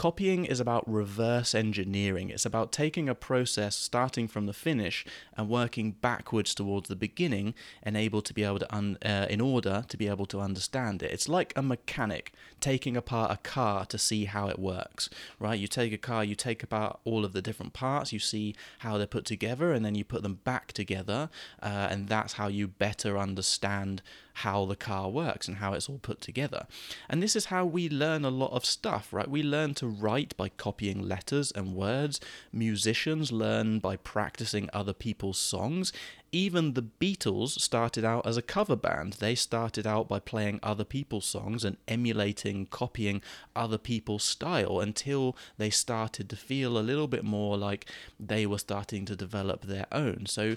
Copying 0.00 0.46
is 0.46 0.60
about 0.60 0.90
reverse 0.90 1.54
engineering. 1.54 2.30
It's 2.30 2.46
about 2.46 2.72
taking 2.72 3.06
a 3.06 3.14
process 3.14 3.76
starting 3.76 4.28
from 4.28 4.46
the 4.46 4.54
finish 4.54 5.04
and 5.36 5.46
working 5.46 5.90
backwards 5.92 6.54
towards 6.54 6.88
the 6.88 6.96
beginning 6.96 7.52
and 7.82 7.98
able 7.98 8.22
to 8.22 8.32
be 8.32 8.42
able 8.42 8.60
to 8.60 8.74
un- 8.74 8.96
uh, 9.04 9.26
in 9.28 9.42
order 9.42 9.84
to 9.86 9.96
be 9.98 10.08
able 10.08 10.24
to 10.24 10.40
understand 10.40 11.02
it. 11.02 11.10
It's 11.10 11.28
like 11.28 11.52
a 11.54 11.60
mechanic 11.60 12.32
taking 12.60 12.96
apart 12.96 13.30
a 13.30 13.36
car 13.36 13.84
to 13.86 13.98
see 13.98 14.24
how 14.26 14.48
it 14.48 14.58
works, 14.58 15.08
right? 15.38 15.58
You 15.58 15.66
take 15.66 15.92
a 15.92 15.98
car, 15.98 16.24
you 16.24 16.34
take 16.34 16.62
apart 16.62 17.00
all 17.04 17.24
of 17.24 17.32
the 17.32 17.42
different 17.42 17.72
parts, 17.72 18.12
you 18.12 18.18
see 18.18 18.54
how 18.80 18.98
they're 18.98 19.06
put 19.06 19.24
together 19.24 19.72
and 19.72 19.84
then 19.84 19.94
you 19.94 20.04
put 20.04 20.22
them 20.22 20.40
back 20.44 20.72
together 20.72 21.30
uh, 21.62 21.88
and 21.90 22.08
that's 22.08 22.34
how 22.34 22.48
you 22.48 22.68
better 22.68 23.18
understand 23.18 24.02
how 24.34 24.64
the 24.64 24.76
car 24.76 25.10
works 25.10 25.48
and 25.48 25.58
how 25.58 25.74
it's 25.74 25.88
all 25.88 25.98
put 25.98 26.20
together. 26.20 26.66
And 27.08 27.22
this 27.22 27.36
is 27.36 27.46
how 27.46 27.64
we 27.66 27.88
learn 27.88 28.24
a 28.24 28.30
lot 28.30 28.52
of 28.52 28.64
stuff, 28.64 29.12
right? 29.12 29.28
We 29.28 29.42
learn 29.42 29.74
to 29.74 29.86
write 29.86 30.36
by 30.36 30.48
copying 30.48 31.06
letters 31.06 31.52
and 31.52 31.74
words. 31.74 32.20
Musicians 32.52 33.32
learn 33.32 33.80
by 33.80 33.96
practicing 33.96 34.70
other 34.72 34.92
people's 34.92 35.38
songs. 35.38 35.92
Even 36.32 36.74
the 36.74 36.82
Beatles 36.82 37.60
started 37.60 38.04
out 38.04 38.26
as 38.26 38.36
a 38.36 38.42
cover 38.42 38.76
band. 38.76 39.14
They 39.14 39.34
started 39.34 39.86
out 39.86 40.08
by 40.08 40.20
playing 40.20 40.60
other 40.62 40.84
people's 40.84 41.26
songs 41.26 41.64
and 41.64 41.76
emulating, 41.88 42.66
copying 42.66 43.22
other 43.56 43.78
people's 43.78 44.22
style 44.22 44.80
until 44.80 45.36
they 45.58 45.70
started 45.70 46.28
to 46.30 46.36
feel 46.36 46.78
a 46.78 46.80
little 46.80 47.08
bit 47.08 47.24
more 47.24 47.56
like 47.56 47.86
they 48.18 48.46
were 48.46 48.58
starting 48.58 49.04
to 49.06 49.16
develop 49.16 49.62
their 49.62 49.86
own. 49.90 50.26
So 50.26 50.56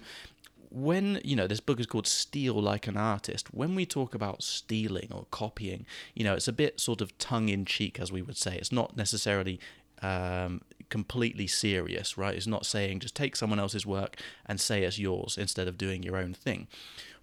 when 0.70 1.22
you 1.24 1.36
know 1.36 1.46
this 1.46 1.60
book 1.60 1.80
is 1.80 1.86
called 1.86 2.08
steal 2.08 2.60
like 2.60 2.88
an 2.88 2.98
artist 2.98 3.53
when 3.53 3.75
we 3.75 3.86
talk 3.86 4.15
about 4.15 4.42
stealing 4.42 5.08
or 5.12 5.27
copying 5.30 5.86
you 6.15 6.24
know 6.24 6.34
it's 6.34 6.48
a 6.48 6.53
bit 6.53 6.80
sort 6.80 7.00
of 7.00 7.15
tongue 7.20 7.48
in 7.48 7.63
cheek 7.63 8.00
as 8.00 8.12
we 8.12 8.24
would 8.24 8.36
say 8.36 8.58
it's 8.58 8.72
not 8.72 8.98
necessarily 8.98 9.60
um, 10.01 10.62
completely 10.94 11.48
serious 11.48 12.20
right? 12.20 12.36
It's 12.36 12.46
not 12.46 12.68
saying 12.68 13.00
just 13.00 13.16
take 13.16 13.36
someone 13.36 13.60
else's 13.60 13.84
work 13.84 14.16
and 14.46 14.62
say 14.62 14.84
it's 14.84 15.00
yours 15.00 15.40
instead 15.40 15.68
of 15.68 15.76
doing 15.76 16.04
your 16.04 16.18
own 16.18 16.36
thing. 16.36 16.68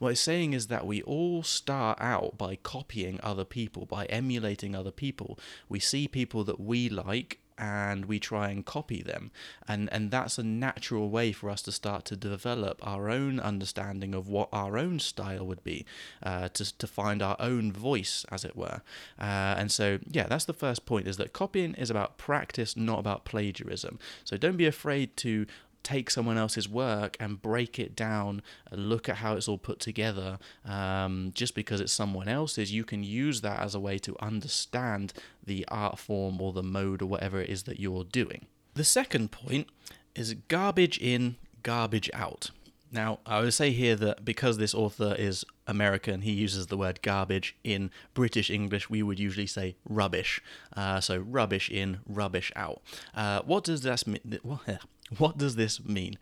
What 0.00 0.10
it's 0.10 0.20
saying 0.20 0.54
is 0.54 0.66
that 0.66 0.88
we 0.88 1.02
all 1.02 1.44
start 1.44 1.96
out 2.00 2.36
by 2.36 2.56
copying 2.56 3.20
other 3.22 3.44
people 3.44 3.86
by 3.86 4.06
emulating 4.06 4.74
other 4.74 4.90
people. 4.90 5.38
We 5.68 5.78
see 5.78 6.08
people 6.08 6.42
that 6.44 6.58
we 6.58 6.88
like 6.88 7.38
and 7.60 8.06
we 8.06 8.18
try 8.18 8.48
and 8.48 8.64
copy 8.64 9.02
them. 9.02 9.30
And, 9.68 9.92
and 9.92 10.10
that's 10.10 10.38
a 10.38 10.42
natural 10.42 11.10
way 11.10 11.30
for 11.30 11.50
us 11.50 11.60
to 11.62 11.72
start 11.72 12.06
to 12.06 12.16
develop 12.16 12.84
our 12.84 13.10
own 13.10 13.38
understanding 13.38 14.14
of 14.14 14.28
what 14.28 14.48
our 14.50 14.78
own 14.78 14.98
style 14.98 15.46
would 15.46 15.62
be, 15.62 15.84
uh, 16.22 16.48
to, 16.48 16.76
to 16.78 16.86
find 16.86 17.20
our 17.22 17.36
own 17.38 17.70
voice, 17.70 18.24
as 18.32 18.44
it 18.44 18.56
were. 18.56 18.80
Uh, 19.20 19.54
and 19.58 19.70
so, 19.70 19.98
yeah, 20.10 20.26
that's 20.26 20.46
the 20.46 20.54
first 20.54 20.86
point 20.86 21.06
is 21.06 21.18
that 21.18 21.34
copying 21.34 21.74
is 21.74 21.90
about 21.90 22.16
practice, 22.16 22.76
not 22.76 22.98
about 22.98 23.26
plagiarism. 23.26 23.98
So 24.24 24.38
don't 24.38 24.56
be 24.56 24.66
afraid 24.66 25.16
to 25.18 25.46
take 25.82 26.10
someone 26.10 26.38
else's 26.38 26.68
work 26.68 27.16
and 27.20 27.40
break 27.40 27.78
it 27.78 27.96
down, 27.96 28.42
and 28.70 28.88
look 28.88 29.08
at 29.08 29.16
how 29.16 29.34
it's 29.34 29.48
all 29.48 29.58
put 29.58 29.80
together. 29.80 30.38
Um, 30.64 31.32
just 31.34 31.54
because 31.54 31.80
it's 31.80 31.92
someone 31.92 32.28
else's, 32.28 32.72
you 32.72 32.84
can 32.84 33.02
use 33.02 33.40
that 33.40 33.60
as 33.60 33.74
a 33.74 33.80
way 33.80 33.98
to 33.98 34.16
understand 34.20 35.12
the 35.44 35.64
art 35.68 35.98
form 35.98 36.40
or 36.40 36.52
the 36.52 36.62
mode 36.62 37.02
or 37.02 37.06
whatever 37.06 37.40
it 37.40 37.50
is 37.50 37.64
that 37.64 37.80
you're 37.80 38.04
doing. 38.04 38.46
The 38.74 38.84
second 38.84 39.30
point 39.32 39.68
is 40.14 40.34
garbage 40.48 40.98
in, 40.98 41.36
garbage 41.62 42.10
out. 42.12 42.50
Now, 42.92 43.20
I 43.24 43.40
would 43.40 43.54
say 43.54 43.70
here 43.70 43.94
that 43.96 44.24
because 44.24 44.58
this 44.58 44.74
author 44.74 45.14
is 45.16 45.44
American. 45.70 46.20
He 46.22 46.32
uses 46.32 46.66
the 46.66 46.76
word 46.76 47.00
garbage. 47.00 47.56
In 47.64 47.90
British 48.12 48.50
English, 48.50 48.90
we 48.90 49.02
would 49.02 49.18
usually 49.18 49.46
say 49.46 49.76
rubbish. 49.88 50.42
Uh, 50.76 51.00
so 51.00 51.18
rubbish 51.18 51.70
in, 51.70 52.00
rubbish 52.06 52.52
out. 52.56 52.82
Uh, 53.14 53.40
what 53.42 53.64
does 53.64 53.80
this 53.82 54.06
mean? 54.06 54.20
What 55.18 55.38
does 55.38 55.56
this 55.56 55.84
mean? 55.84 56.18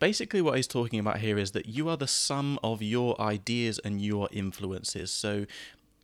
basically 0.00 0.42
what 0.42 0.56
he's 0.56 0.66
talking 0.66 0.98
about 0.98 1.18
here 1.18 1.38
is 1.38 1.52
that 1.52 1.66
you 1.66 1.88
are 1.88 1.96
the 1.96 2.06
sum 2.06 2.58
of 2.62 2.82
your 2.82 3.18
ideas 3.20 3.78
and 3.84 4.02
your 4.02 4.28
influences. 4.32 5.10
So 5.10 5.46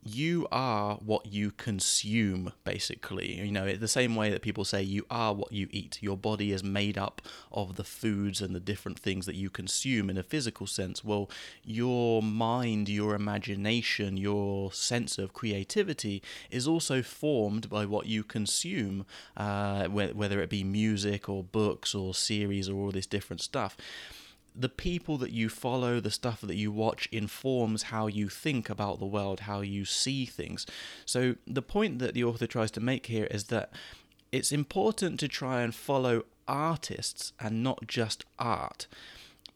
you 0.02 0.49
are 0.50 0.97
what 0.97 1.26
you 1.26 1.50
consume, 1.50 2.52
basically. 2.64 3.35
You 3.35 3.52
know, 3.52 3.73
the 3.73 3.88
same 3.88 4.16
way 4.16 4.30
that 4.30 4.40
people 4.40 4.64
say 4.64 4.83
you 4.83 5.04
are 5.11 5.35
what 5.35 5.52
you 5.52 5.69
eat. 5.71 5.99
Your 6.02 6.16
body 6.16 6.52
is 6.52 6.64
made 6.64 6.97
up 6.97 7.21
of 7.52 7.76
the 7.76 7.85
foods 7.85 8.40
and 8.40 8.54
the 8.54 8.61
different 8.61 8.99
things 8.99 9.26
that 9.26 9.35
you 9.35 9.50
consume 9.50 10.09
in 10.09 10.16
a 10.16 10.23
physical 10.23 10.66
sense. 10.66 11.04
Well, 11.04 11.30
your 11.62 12.23
mind, 12.23 12.88
your 12.88 13.14
imagination, 13.14 14.16
your 14.16 14.73
sense 14.73 15.19
of 15.19 15.35
creativity 15.35 16.23
is 16.50 16.66
also 16.66 17.02
formed 17.02 17.69
by 17.69 17.85
what 17.85 18.07
you 18.07 18.25
consume, 18.25 19.04
uh, 19.37 19.87
whether 19.88 20.40
it 20.40 20.49
be 20.49 20.64
music 20.64 21.28
or 21.28 21.45
books 21.45 21.95
or 21.95 22.14
series 22.14 22.69
or 22.69 22.76
all 22.76 22.90
this 22.90 23.07
different 23.07 23.42
stuff 23.42 23.76
the 24.54 24.69
people 24.69 25.16
that 25.19 25.30
you 25.30 25.49
follow, 25.49 26.00
the 26.00 26.11
stuff 26.11 26.40
that 26.42 26.57
you 26.57 26.73
watch 26.73 27.09
informs 27.12 27.85
how 27.85 28.07
you 28.07 28.28
think 28.28 28.69
about 28.69 28.99
the 28.99 29.07
world, 29.07 29.40
how 29.40 29.61
you 29.61 29.85
see 29.85 30.26
things. 30.26 30.66
So 31.07 31.37
the 31.47 31.62
point 31.62 31.99
that 32.00 32.14
the 32.14 32.25
author 32.25 32.47
tries 32.47 32.71
to 32.73 32.80
make 32.80 33.07
here 33.07 33.26
is 33.30 33.45
that 33.45 33.73
it's 34.33 34.52
important 34.52 35.19
to 35.21 35.28
try 35.28 35.62
and 35.62 35.75
follow 35.75 36.25
artists 36.47 37.33
and 37.38 37.62
not 37.62 37.87
just 37.87 38.25
art 38.38 38.87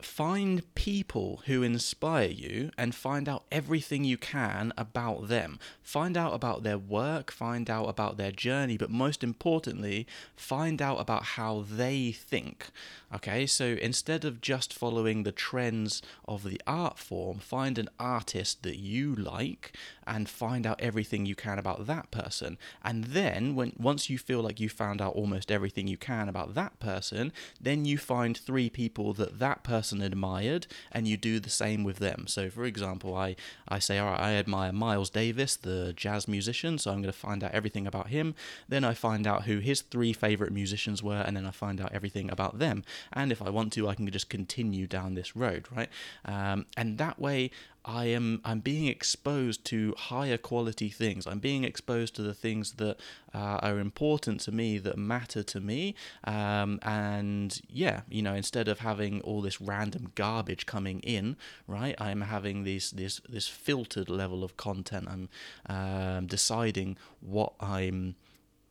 find 0.04 0.74
people 0.74 1.42
who 1.46 1.62
inspire 1.62 2.28
you 2.28 2.70
and 2.76 2.94
find 2.94 3.28
out 3.28 3.44
everything 3.50 4.04
you 4.04 4.16
can 4.16 4.72
about 4.76 5.28
them. 5.28 5.58
Find 5.82 6.16
out 6.16 6.34
about 6.34 6.62
their 6.62 6.78
work, 6.78 7.30
find 7.30 7.68
out 7.70 7.88
about 7.88 8.16
their 8.16 8.30
journey, 8.30 8.76
but 8.76 8.90
most 8.90 9.22
importantly, 9.22 10.06
find 10.36 10.80
out 10.80 11.00
about 11.00 11.24
how 11.24 11.64
they 11.68 12.12
think. 12.12 12.68
Okay, 13.14 13.46
so 13.46 13.76
instead 13.80 14.24
of 14.24 14.40
just 14.40 14.72
following 14.72 15.22
the 15.22 15.32
trends 15.32 16.02
of 16.26 16.42
the 16.42 16.60
art 16.66 16.98
form, 16.98 17.38
find 17.38 17.78
an 17.78 17.88
artist 17.98 18.62
that 18.64 18.78
you 18.78 19.14
like 19.14 19.72
and 20.06 20.28
find 20.28 20.66
out 20.66 20.80
everything 20.80 21.24
you 21.24 21.34
can 21.34 21.58
about 21.58 21.86
that 21.86 22.10
person. 22.10 22.58
And 22.82 23.04
then 23.04 23.54
when 23.54 23.72
once 23.78 24.10
you 24.10 24.18
feel 24.18 24.40
like 24.40 24.60
you 24.60 24.68
found 24.68 25.00
out 25.00 25.14
almost 25.14 25.50
everything 25.50 25.86
you 25.86 25.96
can 25.96 26.28
about 26.28 26.54
that 26.54 26.78
person, 26.80 27.32
then 27.60 27.84
you 27.84 27.98
find 27.98 28.36
three 28.36 28.68
people 28.68 29.12
that 29.14 29.38
that 29.38 29.62
person 29.62 29.93
admired 30.02 30.66
and 30.92 31.06
you 31.06 31.16
do 31.16 31.40
the 31.40 31.50
same 31.50 31.84
with 31.84 31.98
them. 31.98 32.26
So 32.26 32.50
for 32.50 32.64
example, 32.64 33.14
I 33.14 33.36
I 33.68 33.78
say 33.78 33.98
all 33.98 34.12
right, 34.12 34.20
I 34.20 34.32
admire 34.34 34.72
Miles 34.72 35.10
Davis, 35.10 35.56
the 35.56 35.92
jazz 35.96 36.28
musician, 36.28 36.78
so 36.78 36.90
I'm 36.90 37.02
going 37.02 37.12
to 37.12 37.18
find 37.18 37.42
out 37.42 37.52
everything 37.52 37.86
about 37.86 38.08
him. 38.08 38.34
Then 38.68 38.84
I 38.84 38.94
find 38.94 39.26
out 39.26 39.44
who 39.44 39.58
his 39.58 39.82
three 39.82 40.12
favorite 40.12 40.52
musicians 40.52 41.02
were 41.02 41.22
and 41.26 41.36
then 41.36 41.46
I 41.46 41.50
find 41.50 41.80
out 41.80 41.92
everything 41.92 42.30
about 42.30 42.58
them. 42.58 42.84
And 43.12 43.32
if 43.32 43.40
I 43.42 43.50
want 43.50 43.72
to, 43.74 43.88
I 43.88 43.94
can 43.94 44.10
just 44.10 44.28
continue 44.28 44.86
down 44.86 45.14
this 45.14 45.36
road, 45.36 45.66
right? 45.74 45.88
Um, 46.24 46.66
and 46.76 46.98
that 46.98 47.18
way 47.18 47.50
I 47.84 48.06
am 48.06 48.40
I'm 48.44 48.60
being 48.60 48.86
exposed 48.86 49.64
to 49.66 49.94
higher 49.96 50.38
quality 50.38 50.88
things. 50.88 51.26
I'm 51.26 51.38
being 51.38 51.64
exposed 51.64 52.14
to 52.16 52.22
the 52.22 52.34
things 52.34 52.72
that 52.72 52.96
uh, 53.34 53.58
are 53.62 53.78
important 53.78 54.40
to 54.40 54.52
me, 54.52 54.78
that 54.78 54.96
matter 54.96 55.42
to 55.42 55.60
me. 55.60 55.94
Um, 56.24 56.78
and 56.82 57.60
yeah, 57.68 58.02
you 58.08 58.22
know, 58.22 58.34
instead 58.34 58.68
of 58.68 58.80
having 58.80 59.20
all 59.20 59.42
this 59.42 59.60
random 59.60 60.12
garbage 60.14 60.64
coming 60.66 61.00
in, 61.00 61.36
right, 61.66 61.94
I'm 62.00 62.22
having 62.22 62.64
this 62.64 62.90
this 62.90 63.20
this 63.28 63.48
filtered 63.48 64.08
level 64.08 64.42
of 64.44 64.56
content. 64.56 65.08
I'm 65.08 65.28
um, 65.66 66.26
deciding 66.26 66.96
what 67.20 67.52
I'm 67.60 68.14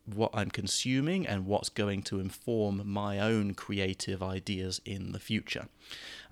what 0.05 0.31
I'm 0.33 0.49
consuming 0.49 1.25
and 1.25 1.45
what's 1.45 1.69
going 1.69 2.03
to 2.03 2.19
inform 2.19 2.81
my 2.85 3.19
own 3.19 3.53
creative 3.53 4.21
ideas 4.21 4.81
in 4.85 5.11
the 5.13 5.19
future. 5.19 5.67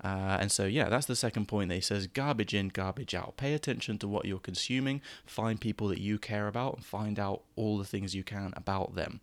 Uh, 0.02 0.38
and 0.40 0.52
so, 0.52 0.66
yeah, 0.66 0.88
that's 0.88 1.06
the 1.06 1.16
second 1.16 1.48
point 1.48 1.68
that 1.70 1.76
he 1.76 1.80
says 1.80 2.06
garbage 2.06 2.54
in, 2.54 2.68
garbage 2.68 3.14
out. 3.14 3.36
Pay 3.36 3.54
attention 3.54 3.98
to 3.98 4.08
what 4.08 4.26
you're 4.26 4.38
consuming, 4.38 5.00
find 5.24 5.60
people 5.60 5.88
that 5.88 6.00
you 6.00 6.18
care 6.18 6.48
about, 6.48 6.76
and 6.76 6.84
find 6.84 7.18
out 7.18 7.42
all 7.56 7.78
the 7.78 7.84
things 7.84 8.14
you 8.14 8.24
can 8.24 8.52
about 8.56 8.94
them. 8.94 9.20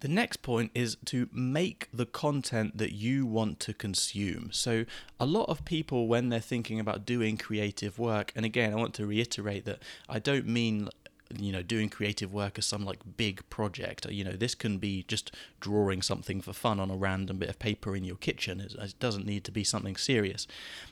The 0.00 0.08
next 0.08 0.38
point 0.38 0.72
is 0.74 0.96
to 1.06 1.28
make 1.32 1.88
the 1.92 2.06
content 2.06 2.76
that 2.78 2.92
you 2.92 3.24
want 3.24 3.60
to 3.60 3.72
consume. 3.72 4.50
So, 4.52 4.84
a 5.20 5.26
lot 5.26 5.48
of 5.48 5.64
people, 5.64 6.08
when 6.08 6.28
they're 6.28 6.40
thinking 6.40 6.80
about 6.80 7.06
doing 7.06 7.36
creative 7.36 7.98
work, 7.98 8.32
and 8.34 8.44
again, 8.44 8.72
I 8.72 8.76
want 8.76 8.94
to 8.94 9.06
reiterate 9.06 9.64
that 9.64 9.82
I 10.08 10.18
don't 10.18 10.46
mean 10.46 10.88
you 11.38 11.50
know 11.50 11.62
doing 11.62 11.88
creative 11.88 12.32
work 12.32 12.58
as 12.58 12.66
some 12.66 12.84
like 12.84 12.98
big 13.16 13.48
project 13.48 14.06
you 14.10 14.22
know 14.22 14.32
this 14.32 14.54
can 14.54 14.78
be 14.78 15.04
just 15.08 15.34
drawing 15.60 16.02
something 16.02 16.40
for 16.40 16.52
fun 16.52 16.78
on 16.78 16.90
a 16.90 16.96
random 16.96 17.38
bit 17.38 17.48
of 17.48 17.58
paper 17.58 17.96
in 17.96 18.04
your 18.04 18.16
kitchen. 18.16 18.60
It, 18.60 18.74
it 18.74 18.94
doesn't 19.00 19.24
need 19.24 19.44
to 19.44 19.50
be 19.50 19.64
something 19.64 19.96
serious. 19.96 20.46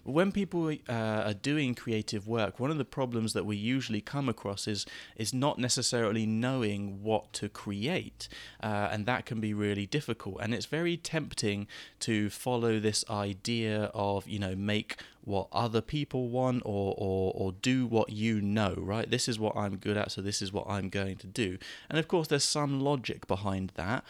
But 0.05 0.13
when 0.13 0.33
people 0.33 0.71
uh, 0.89 1.29
are 1.29 1.35
doing 1.35 1.75
creative 1.75 2.27
work 2.27 2.59
one 2.59 2.71
of 2.71 2.79
the 2.79 2.85
problems 2.85 3.35
that 3.35 3.45
we 3.45 3.57
usually 3.57 4.01
come 4.01 4.29
across 4.29 4.67
is 4.67 4.87
is 5.17 5.35
not 5.35 5.59
necessarily 5.59 6.25
knowing 6.25 7.03
what 7.03 7.33
to 7.35 7.49
create 7.49 8.29
uh, 8.63 8.89
and 8.91 9.05
that 9.07 9.27
can 9.27 9.41
be 9.41 9.53
really 9.53 9.87
difficult. 9.87 10.39
And 10.41 10.55
it's 10.55 10.67
very 10.67 10.97
tempting 10.97 11.67
to 12.01 12.31
follow 12.31 12.81
this 12.81 13.05
idea 13.11 13.91
of 13.95 14.27
you 14.27 14.39
know 14.39 14.55
make 14.57 14.97
what 15.25 15.49
other 15.53 15.81
people 15.81 16.29
want 16.29 16.63
or, 16.65 16.95
or, 16.99 17.33
or 17.35 17.53
do 17.53 17.87
what 17.87 18.11
you 18.11 18.41
know, 18.41 18.75
right? 18.77 19.11
This 19.11 19.29
is 19.29 19.39
what 19.39 19.57
I'm 19.57 19.77
good 19.77 19.97
at, 19.97 20.13
so 20.13 20.21
this 20.21 20.43
is 20.43 20.53
what 20.53 20.67
I'm 20.69 20.89
going 20.89 21.17
to 21.19 21.27
do. 21.27 21.59
And 21.89 21.99
of 21.99 22.09
course, 22.09 22.29
there's 22.29 22.45
some 22.45 22.81
logic 22.81 23.27
behind 23.27 23.73
that. 23.77 24.05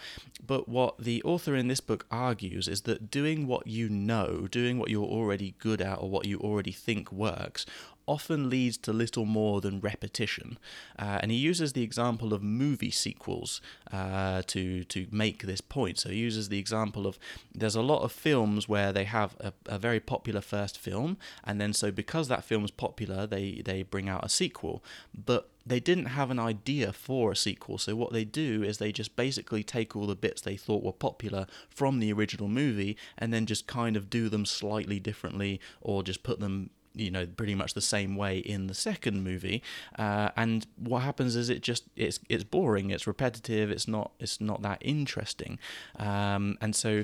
But 0.45 0.67
what 0.67 0.97
the 0.97 1.21
author 1.23 1.55
in 1.55 1.67
this 1.67 1.81
book 1.81 2.05
argues 2.09 2.67
is 2.67 2.81
that 2.81 3.11
doing 3.11 3.47
what 3.47 3.67
you 3.67 3.89
know, 3.89 4.47
doing 4.49 4.79
what 4.79 4.89
you're 4.89 5.03
already 5.03 5.55
good 5.59 5.81
at 5.81 5.99
or 5.99 6.09
what 6.09 6.25
you 6.25 6.39
already 6.39 6.71
think 6.71 7.11
works, 7.11 7.65
often 8.05 8.49
leads 8.49 8.77
to 8.77 8.93
little 8.93 9.25
more 9.25 9.61
than 9.61 9.79
repetition. 9.79 10.57
Uh, 10.97 11.19
and 11.21 11.31
he 11.31 11.37
uses 11.37 11.73
the 11.73 11.83
example 11.83 12.33
of 12.33 12.43
movie 12.43 12.91
sequels 12.91 13.61
uh, 13.91 14.41
to 14.47 14.83
to 14.85 15.07
make 15.11 15.43
this 15.43 15.61
point. 15.61 15.99
So 15.99 16.09
he 16.09 16.17
uses 16.17 16.49
the 16.49 16.59
example 16.59 17.07
of 17.07 17.17
there's 17.53 17.75
a 17.75 17.81
lot 17.81 18.03
of 18.03 18.11
films 18.11 18.67
where 18.67 18.91
they 18.91 19.05
have 19.05 19.35
a, 19.39 19.53
a 19.65 19.79
very 19.79 19.99
popular 19.99 20.41
first 20.41 20.77
film, 20.77 21.17
and 21.43 21.59
then 21.59 21.73
so 21.73 21.91
because 21.91 22.27
that 22.27 22.43
film 22.43 22.65
is 22.65 22.71
popular, 22.71 23.25
they 23.25 23.61
they 23.63 23.83
bring 23.83 24.09
out 24.09 24.25
a 24.25 24.29
sequel. 24.29 24.83
But 25.13 25.49
they 25.65 25.79
didn't 25.79 26.07
have 26.07 26.29
an 26.29 26.39
idea 26.39 26.91
for 26.91 27.31
a 27.31 27.35
sequel, 27.37 27.77
so 27.77 27.95
what 27.95 28.11
they 28.11 28.25
do 28.25 28.63
is 28.63 28.77
they 28.77 28.91
just 28.91 29.15
basically 29.15 29.63
take 29.63 29.95
all 29.95 30.07
the 30.07 30.15
bits 30.15 30.41
they 30.41 30.57
thought 30.57 30.83
were 30.83 30.91
popular 30.91 31.47
from 31.69 31.99
the 31.99 32.11
original 32.11 32.49
movie 32.49 32.97
and 33.17 33.33
then 33.33 33.45
just 33.45 33.65
kind 33.65 33.95
of 33.95 34.09
do 34.09 34.27
them 34.27 34.45
slightly 34.45 34.99
differently 34.99 35.61
or 35.79 36.03
just 36.03 36.21
put 36.21 36.41
them 36.41 36.69
you 36.93 37.11
know 37.11 37.25
pretty 37.25 37.55
much 37.55 37.73
the 37.73 37.81
same 37.81 38.15
way 38.15 38.37
in 38.37 38.67
the 38.67 38.73
second 38.73 39.23
movie. 39.23 39.61
Uh, 39.97 40.29
and 40.35 40.67
what 40.77 41.01
happens 41.01 41.35
is 41.35 41.49
it 41.49 41.61
just 41.61 41.83
it's 41.95 42.19
it's 42.29 42.43
boring 42.43 42.91
it's 42.91 43.07
repetitive 43.07 43.71
it's 43.71 43.87
not 43.87 44.11
it's 44.19 44.39
not 44.39 44.61
that 44.61 44.77
interesting. 44.81 45.59
Um, 45.97 46.57
and 46.61 46.75
so 46.75 47.03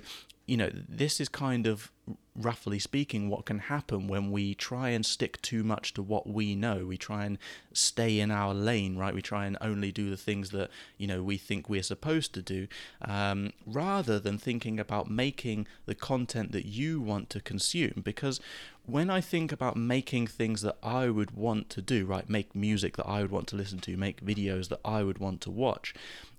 you 0.49 0.57
know 0.57 0.71
this 0.73 1.19
is 1.19 1.29
kind 1.29 1.67
of 1.67 1.91
roughly 2.35 2.79
speaking, 2.79 3.29
what 3.29 3.45
can 3.45 3.59
happen 3.59 4.07
when 4.07 4.31
we 4.31 4.55
try 4.55 4.89
and 4.89 5.05
stick 5.05 5.41
too 5.41 5.63
much 5.63 5.93
to 5.93 6.01
what 6.01 6.27
we 6.27 6.55
know. 6.55 6.85
We 6.85 6.97
try 6.97 7.25
and 7.25 7.37
stay 7.73 8.19
in 8.19 8.31
our 8.31 8.53
lane, 8.53 8.97
right? 8.97 9.13
We 9.13 9.21
try 9.21 9.45
and 9.45 9.57
only 9.61 9.91
do 9.91 10.09
the 10.09 10.17
things 10.17 10.49
that 10.51 10.69
you 10.97 11.07
know 11.07 11.21
we 11.21 11.37
think 11.37 11.69
we're 11.69 11.83
supposed 11.83 12.33
to 12.33 12.41
do, 12.41 12.67
um, 13.01 13.51
rather 13.65 14.19
than 14.19 14.37
thinking 14.37 14.79
about 14.79 15.09
making 15.09 15.67
the 15.85 15.95
content 15.95 16.51
that 16.51 16.65
you 16.65 17.01
want 17.01 17.29
to 17.31 17.41
consume. 17.41 18.01
Because 18.03 18.39
when 18.85 19.09
I 19.09 19.21
think 19.21 19.51
about 19.51 19.77
making 19.77 20.27
things 20.27 20.61
that 20.61 20.77
I 20.81 21.09
would 21.09 21.31
want 21.31 21.69
to 21.71 21.81
do, 21.81 22.05
right, 22.05 22.27
make 22.29 22.55
music 22.55 22.97
that 22.97 23.07
I 23.07 23.21
would 23.21 23.31
want 23.31 23.47
to 23.49 23.55
listen 23.55 23.79
to, 23.79 23.97
make 23.97 24.25
videos 24.25 24.69
that 24.69 24.79
I 24.83 25.03
would 25.03 25.19
want 25.19 25.41
to 25.41 25.51
watch, 25.51 25.93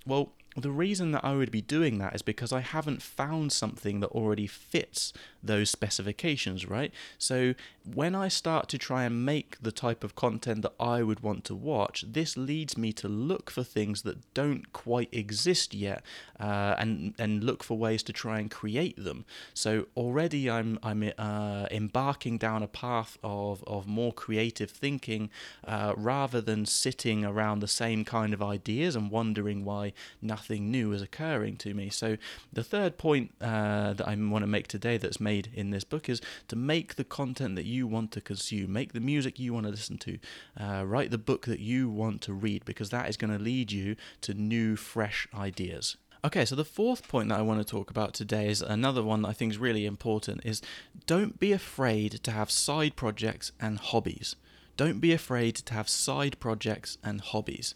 well 0.06 0.32
the 0.56 0.70
reason 0.70 1.12
that 1.12 1.24
I 1.24 1.34
would 1.34 1.52
be 1.52 1.60
doing 1.60 1.98
that 1.98 2.14
is 2.14 2.22
because 2.22 2.52
I 2.52 2.60
haven't 2.60 3.02
found 3.02 3.52
something 3.52 4.00
that 4.00 4.08
already 4.08 4.48
fits 4.48 5.12
those 5.42 5.70
specifications, 5.70 6.66
right? 6.66 6.92
So 7.18 7.54
when 7.94 8.14
I 8.14 8.28
start 8.28 8.68
to 8.70 8.78
try 8.78 9.04
and 9.04 9.24
make 9.24 9.62
the 9.62 9.72
type 9.72 10.02
of 10.02 10.16
content 10.16 10.62
that 10.62 10.74
I 10.80 11.02
would 11.02 11.20
want 11.20 11.44
to 11.44 11.54
watch, 11.54 12.04
this 12.06 12.36
leads 12.36 12.76
me 12.76 12.92
to 12.94 13.08
look 13.08 13.48
for 13.50 13.62
things 13.62 14.02
that 14.02 14.34
don't 14.34 14.72
quite 14.72 15.08
exist 15.12 15.72
yet, 15.72 16.02
uh, 16.38 16.74
and 16.78 17.14
and 17.18 17.44
look 17.44 17.62
for 17.62 17.78
ways 17.78 18.02
to 18.04 18.12
try 18.12 18.40
and 18.40 18.50
create 18.50 19.02
them. 19.02 19.24
So 19.54 19.86
already 19.96 20.50
I'm 20.50 20.78
I'm 20.82 21.12
uh, 21.16 21.66
embarking 21.70 22.38
down 22.38 22.62
a 22.62 22.68
path 22.68 23.18
of 23.22 23.62
of 23.66 23.86
more 23.86 24.12
creative 24.12 24.70
thinking, 24.70 25.30
uh, 25.64 25.94
rather 25.96 26.40
than 26.40 26.66
sitting 26.66 27.24
around 27.24 27.60
the 27.60 27.68
same 27.68 28.04
kind 28.04 28.34
of 28.34 28.42
ideas 28.42 28.96
and 28.96 29.10
wondering 29.10 29.64
why 29.64 29.92
nothing 30.20 30.39
new 30.48 30.92
is 30.92 31.02
occurring 31.02 31.56
to 31.56 31.74
me. 31.74 31.90
So 31.90 32.16
the 32.52 32.62
third 32.62 32.96
point 32.96 33.32
uh, 33.40 33.94
that 33.94 34.06
I 34.06 34.14
want 34.14 34.44
to 34.44 34.46
make 34.46 34.68
today 34.68 34.96
that's 34.96 35.20
made 35.20 35.50
in 35.52 35.70
this 35.70 35.80
this 35.80 35.84
book 35.84 36.10
is 36.10 36.20
to 36.46 36.56
make 36.56 36.96
the 36.96 37.04
content 37.04 37.56
that 37.56 37.64
you 37.64 37.86
want 37.86 38.12
to 38.12 38.20
consume, 38.20 38.70
make 38.70 38.92
the 38.92 39.00
music 39.00 39.38
you 39.38 39.54
want 39.54 39.64
to 39.64 39.70
listen 39.70 39.96
to, 39.96 40.18
uh, 40.60 40.84
write 40.84 41.10
the 41.10 41.16
book 41.16 41.46
that 41.46 41.60
you 41.60 41.88
want 41.88 42.20
to 42.20 42.34
read, 42.34 42.66
because 42.66 42.90
that 42.90 43.08
is 43.08 43.16
going 43.16 43.32
to 43.32 43.42
lead 43.42 43.72
you 43.72 43.96
to 44.20 44.34
new, 44.34 44.76
fresh 44.76 45.26
ideas. 45.34 45.96
Okay, 46.22 46.44
so 46.44 46.54
the 46.54 46.66
fourth 46.66 47.08
point 47.08 47.30
that 47.30 47.38
I 47.38 47.42
want 47.42 47.60
to 47.60 47.64
talk 47.64 47.90
about 47.90 48.12
today 48.12 48.48
is 48.50 48.60
another 48.60 49.02
one 49.02 49.22
that 49.22 49.28
I 49.28 49.32
think 49.32 49.52
is 49.52 49.58
really 49.58 49.86
important 49.86 50.42
is 50.44 50.60
don't 51.06 51.40
be 51.40 51.52
afraid 51.52 52.22
to 52.24 52.30
have 52.30 52.50
side 52.50 52.94
projects 52.94 53.52
and 53.58 53.78
hobbies. 53.78 54.36
Don't 54.76 55.00
be 55.00 55.14
afraid 55.14 55.56
to 55.56 55.72
have 55.72 55.88
side 55.88 56.38
projects 56.40 56.98
and 57.02 57.22
hobbies 57.22 57.74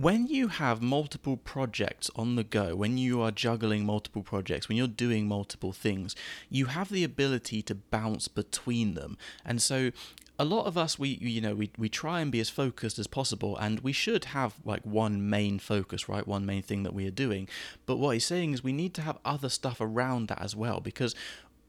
when 0.00 0.26
you 0.26 0.48
have 0.48 0.80
multiple 0.80 1.36
projects 1.36 2.10
on 2.16 2.36
the 2.36 2.44
go, 2.44 2.74
when 2.74 2.96
you 2.96 3.20
are 3.20 3.30
juggling 3.30 3.84
multiple 3.84 4.22
projects, 4.22 4.68
when 4.68 4.78
you're 4.78 4.88
doing 4.88 5.28
multiple 5.28 5.72
things, 5.72 6.16
you 6.48 6.66
have 6.66 6.88
the 6.88 7.04
ability 7.04 7.60
to 7.62 7.74
bounce 7.74 8.26
between 8.26 8.94
them. 8.94 9.18
And 9.44 9.60
so 9.60 9.90
a 10.38 10.44
lot 10.44 10.64
of 10.64 10.78
us 10.78 10.98
we 10.98 11.18
you 11.20 11.38
know 11.38 11.54
we, 11.54 11.70
we 11.76 11.90
try 11.90 12.22
and 12.22 12.32
be 12.32 12.40
as 12.40 12.48
focused 12.48 12.98
as 12.98 13.06
possible 13.06 13.58
and 13.58 13.80
we 13.80 13.92
should 13.92 14.24
have 14.26 14.54
like 14.64 14.80
one 14.86 15.28
main 15.28 15.58
focus 15.58 16.08
right 16.08 16.26
one 16.26 16.46
main 16.46 16.62
thing 16.62 16.82
that 16.82 16.94
we 16.94 17.06
are 17.06 17.10
doing 17.10 17.46
but 17.84 17.98
what 17.98 18.12
he's 18.12 18.24
saying 18.24 18.54
is 18.54 18.64
we 18.64 18.72
need 18.72 18.94
to 18.94 19.02
have 19.02 19.18
other 19.22 19.50
stuff 19.50 19.82
around 19.82 20.28
that 20.28 20.40
as 20.40 20.56
well 20.56 20.80
because 20.80 21.14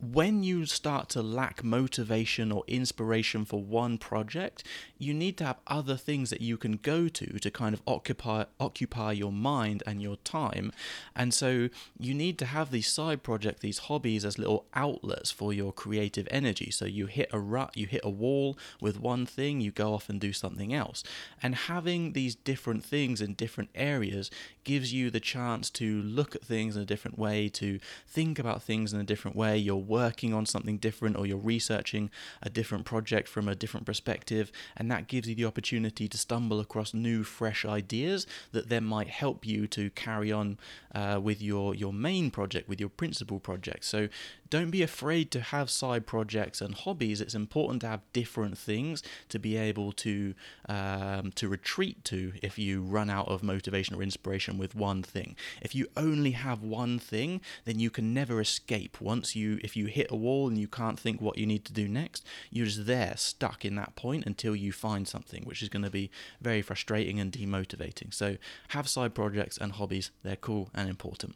when 0.01 0.41
you 0.41 0.65
start 0.65 1.09
to 1.09 1.21
lack 1.21 1.63
motivation 1.63 2.51
or 2.51 2.63
inspiration 2.67 3.45
for 3.45 3.61
one 3.61 3.99
project, 3.99 4.63
you 4.97 5.13
need 5.13 5.37
to 5.37 5.45
have 5.45 5.59
other 5.67 5.95
things 5.95 6.31
that 6.31 6.41
you 6.41 6.57
can 6.57 6.73
go 6.77 7.07
to 7.07 7.39
to 7.39 7.51
kind 7.51 7.73
of 7.73 7.81
occupy 7.85 8.45
occupy 8.59 9.11
your 9.11 9.31
mind 9.31 9.83
and 9.85 10.01
your 10.01 10.15
time. 10.17 10.71
And 11.15 11.33
so 11.33 11.69
you 11.99 12.13
need 12.13 12.39
to 12.39 12.45
have 12.45 12.71
these 12.71 12.87
side 12.87 13.21
projects, 13.21 13.61
these 13.61 13.79
hobbies 13.79 14.25
as 14.25 14.39
little 14.39 14.65
outlets 14.73 15.29
for 15.29 15.53
your 15.53 15.71
creative 15.71 16.27
energy. 16.31 16.71
So 16.71 16.85
you 16.85 17.05
hit 17.05 17.29
a 17.31 17.39
rut, 17.39 17.77
you 17.77 17.85
hit 17.85 18.01
a 18.03 18.09
wall 18.09 18.57
with 18.79 18.99
one 18.99 19.25
thing, 19.25 19.61
you 19.61 19.71
go 19.71 19.93
off 19.93 20.09
and 20.09 20.19
do 20.19 20.33
something 20.33 20.73
else. 20.73 21.03
And 21.43 21.53
having 21.55 22.13
these 22.13 22.35
different 22.35 22.83
things 22.83 23.21
in 23.21 23.33
different 23.33 23.69
areas 23.75 24.31
gives 24.63 24.93
you 24.93 25.09
the 25.09 25.19
chance 25.19 25.69
to 25.71 26.01
look 26.01 26.35
at 26.35 26.43
things 26.43 26.75
in 26.75 26.81
a 26.81 26.85
different 26.85 27.17
way, 27.19 27.49
to 27.49 27.79
think 28.07 28.39
about 28.39 28.63
things 28.63 28.93
in 28.93 28.99
a 28.99 29.03
different 29.03 29.37
way. 29.37 29.57
You're 29.57 29.75
working 29.99 30.33
on 30.33 30.45
something 30.45 30.77
different 30.87 31.17
or 31.17 31.23
you're 31.27 31.49
researching 31.55 32.09
a 32.41 32.49
different 32.49 32.85
project 32.85 33.27
from 33.27 33.47
a 33.47 33.55
different 33.55 33.85
perspective, 33.85 34.45
and 34.77 34.89
that 34.91 35.07
gives 35.07 35.27
you 35.27 35.35
the 35.35 35.49
opportunity 35.51 36.07
to 36.07 36.17
stumble 36.17 36.59
across 36.59 36.93
new, 36.93 37.23
fresh 37.23 37.61
ideas 37.65 38.25
that 38.53 38.69
then 38.69 38.85
might 38.95 39.09
help 39.23 39.45
you 39.45 39.67
to 39.67 39.83
carry 40.05 40.31
on 40.31 40.57
uh, 40.95 41.19
with 41.21 41.41
your, 41.41 41.75
your 41.75 41.93
main 41.93 42.31
project, 42.31 42.69
with 42.69 42.79
your 42.79 42.89
principal 42.89 43.39
project. 43.39 43.83
So 43.83 44.07
don't 44.51 44.69
be 44.69 44.83
afraid 44.83 45.31
to 45.31 45.39
have 45.39 45.69
side 45.69 46.05
projects 46.05 46.61
and 46.61 46.75
hobbies. 46.75 47.21
It's 47.21 47.33
important 47.35 47.81
to 47.81 47.87
have 47.87 48.01
different 48.11 48.57
things 48.57 49.01
to 49.29 49.39
be 49.39 49.55
able 49.55 49.93
to 49.93 50.35
um, 50.67 51.31
to 51.35 51.47
retreat 51.47 52.03
to 52.05 52.33
if 52.43 52.59
you 52.59 52.81
run 52.81 53.09
out 53.09 53.29
of 53.29 53.43
motivation 53.43 53.95
or 53.95 54.03
inspiration 54.03 54.57
with 54.57 54.75
one 54.75 55.03
thing. 55.03 55.35
If 55.61 55.73
you 55.73 55.87
only 55.95 56.31
have 56.31 56.61
one 56.61 56.99
thing, 56.99 57.41
then 57.63 57.79
you 57.79 57.89
can 57.89 58.13
never 58.13 58.41
escape. 58.41 58.99
Once 58.99 59.37
you 59.37 59.59
if 59.63 59.77
you 59.77 59.80
hit 59.85 60.11
a 60.11 60.15
wall 60.15 60.47
and 60.47 60.57
you 60.57 60.67
can't 60.67 60.99
think 60.99 61.21
what 61.21 61.37
you 61.37 61.45
need 61.45 61.65
to 61.65 61.73
do 61.73 61.87
next, 61.87 62.25
you're 62.49 62.65
just 62.65 62.85
there 62.85 63.13
stuck 63.17 63.63
in 63.65 63.75
that 63.75 63.95
point 63.95 64.25
until 64.25 64.55
you 64.55 64.71
find 64.71 65.07
something, 65.07 65.43
which 65.43 65.61
is 65.61 65.69
going 65.69 65.83
to 65.83 65.89
be 65.89 66.09
very 66.41 66.61
frustrating 66.61 67.19
and 67.19 67.31
demotivating. 67.31 68.13
So 68.13 68.37
have 68.69 68.87
side 68.87 69.13
projects 69.13 69.57
and 69.57 69.73
hobbies. 69.73 70.11
They're 70.23 70.35
cool 70.35 70.69
and 70.73 70.89
important. 70.89 71.35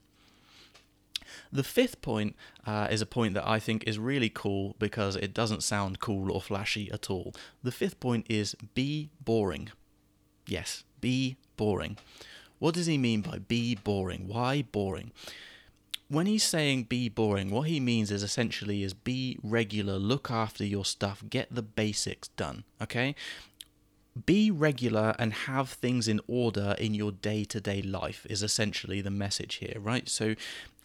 The 1.52 1.64
fifth 1.64 2.02
point 2.02 2.36
uh, 2.66 2.88
is 2.90 3.02
a 3.02 3.06
point 3.06 3.34
that 3.34 3.48
I 3.48 3.60
think 3.60 3.84
is 3.86 4.00
really 4.00 4.30
cool 4.30 4.76
because 4.80 5.16
it 5.16 5.34
doesn't 5.34 5.64
sound 5.64 6.00
cool 6.00 6.32
or 6.32 6.42
flashy 6.42 6.90
at 6.92 7.10
all. 7.10 7.34
The 7.64 7.72
fifth 7.72 8.00
point 8.00 8.26
is 8.30 8.56
be 8.74 9.10
boring. 9.24 9.70
Yes, 10.48 10.84
be 11.02 11.38
boring. 11.58 11.98
What 12.60 12.76
does 12.76 12.86
he 12.86 12.98
mean 12.98 13.22
by 13.22 13.40
be 13.40 13.76
boring? 13.76 14.28
Why 14.28 14.62
boring? 14.62 15.12
When 16.08 16.28
he's 16.28 16.44
saying 16.44 16.84
be 16.84 17.10
boring, 17.10 17.50
what 17.50 17.68
he 17.68 17.80
means 17.80 18.12
is 18.12 18.22
essentially 18.22 18.84
is 18.84 18.94
be 18.94 19.40
regular, 19.42 19.98
look 19.98 20.30
after 20.30 20.64
your 20.64 20.86
stuff, 20.86 21.24
get 21.30 21.54
the 21.54 21.64
basics 21.64 22.28
done, 22.30 22.64
okay? 22.82 23.16
be 24.26 24.50
regular 24.50 25.14
and 25.20 25.34
have 25.34 25.70
things 25.70 26.08
in 26.08 26.22
order 26.28 26.76
in 26.80 26.94
your 26.94 27.12
day 27.12 27.44
to 27.44 27.60
day 27.60 27.82
life, 27.82 28.26
is 28.30 28.42
essentially 28.42 29.02
the 29.02 29.12
message 29.12 29.56
here, 29.56 29.78
right? 29.78 30.08
So, 30.08 30.36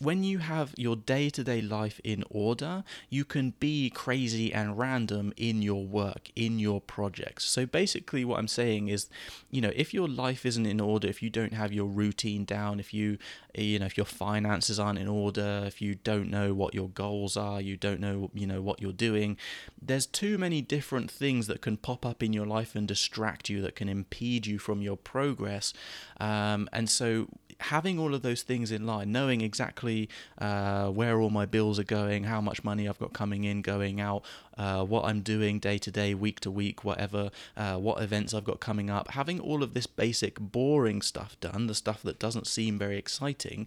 when 0.00 0.24
you 0.24 0.38
have 0.38 0.74
your 0.78 0.96
day 0.96 1.28
to 1.28 1.44
day 1.44 1.60
life 1.60 2.00
in 2.02 2.24
order, 2.30 2.84
you 3.10 3.22
can 3.22 3.50
be 3.60 3.90
crazy 3.90 4.52
and 4.52 4.78
random 4.78 5.30
in 5.36 5.60
your 5.60 5.84
work, 5.84 6.30
in 6.34 6.58
your 6.58 6.80
projects. 6.80 7.44
So 7.44 7.66
basically, 7.66 8.24
what 8.24 8.38
I'm 8.38 8.48
saying 8.48 8.88
is, 8.88 9.10
you 9.50 9.60
know, 9.60 9.72
if 9.76 9.92
your 9.92 10.08
life 10.08 10.46
isn't 10.46 10.64
in 10.64 10.80
order, 10.80 11.06
if 11.06 11.22
you 11.22 11.28
don't 11.28 11.52
have 11.52 11.70
your 11.70 11.84
routine 11.84 12.46
down, 12.46 12.80
if 12.80 12.94
you, 12.94 13.18
you 13.54 13.78
know, 13.78 13.84
if 13.84 13.98
your 13.98 14.06
finances 14.06 14.80
aren't 14.80 14.98
in 14.98 15.06
order, 15.06 15.64
if 15.66 15.82
you 15.82 15.94
don't 15.96 16.30
know 16.30 16.54
what 16.54 16.74
your 16.74 16.88
goals 16.88 17.36
are, 17.36 17.60
you 17.60 17.76
don't 17.76 18.00
know, 18.00 18.30
you 18.32 18.46
know, 18.46 18.62
what 18.62 18.80
you're 18.80 18.92
doing, 18.92 19.36
there's 19.82 20.06
too 20.06 20.38
many 20.38 20.62
different 20.62 21.10
things 21.10 21.46
that 21.46 21.60
can 21.60 21.76
pop 21.76 22.06
up 22.06 22.22
in 22.22 22.32
your 22.32 22.46
life 22.46 22.74
and 22.74 22.88
distract 22.88 23.50
you, 23.50 23.60
that 23.60 23.76
can 23.76 23.88
impede 23.88 24.46
you 24.46 24.58
from 24.58 24.80
your 24.80 24.96
progress. 24.96 25.74
Um, 26.18 26.70
and 26.72 26.88
so, 26.88 27.28
having 27.60 27.98
all 27.98 28.14
of 28.14 28.22
those 28.22 28.42
things 28.42 28.70
in 28.70 28.86
line, 28.86 29.12
knowing 29.12 29.42
exactly 29.42 29.89
uh, 30.38 30.88
where 30.88 31.20
all 31.20 31.30
my 31.30 31.46
bills 31.46 31.78
are 31.78 31.84
going, 31.84 32.24
how 32.24 32.40
much 32.40 32.64
money 32.64 32.88
I've 32.88 32.98
got 32.98 33.12
coming 33.12 33.44
in, 33.44 33.62
going 33.62 34.00
out, 34.00 34.24
uh, 34.60 34.84
what 34.84 35.06
I'm 35.06 35.22
doing 35.22 35.58
day 35.58 35.78
to 35.78 35.90
day, 35.90 36.12
week 36.12 36.38
to 36.40 36.50
week, 36.50 36.84
whatever, 36.84 37.30
uh, 37.56 37.76
what 37.76 38.02
events 38.02 38.34
I've 38.34 38.44
got 38.44 38.60
coming 38.60 38.90
up, 38.90 39.12
having 39.12 39.40
all 39.40 39.62
of 39.62 39.72
this 39.72 39.86
basic 39.86 40.38
boring 40.38 41.00
stuff 41.00 41.40
done, 41.40 41.66
the 41.66 41.74
stuff 41.74 42.02
that 42.02 42.18
doesn't 42.18 42.46
seem 42.46 42.76
very 42.78 42.98
exciting, 42.98 43.66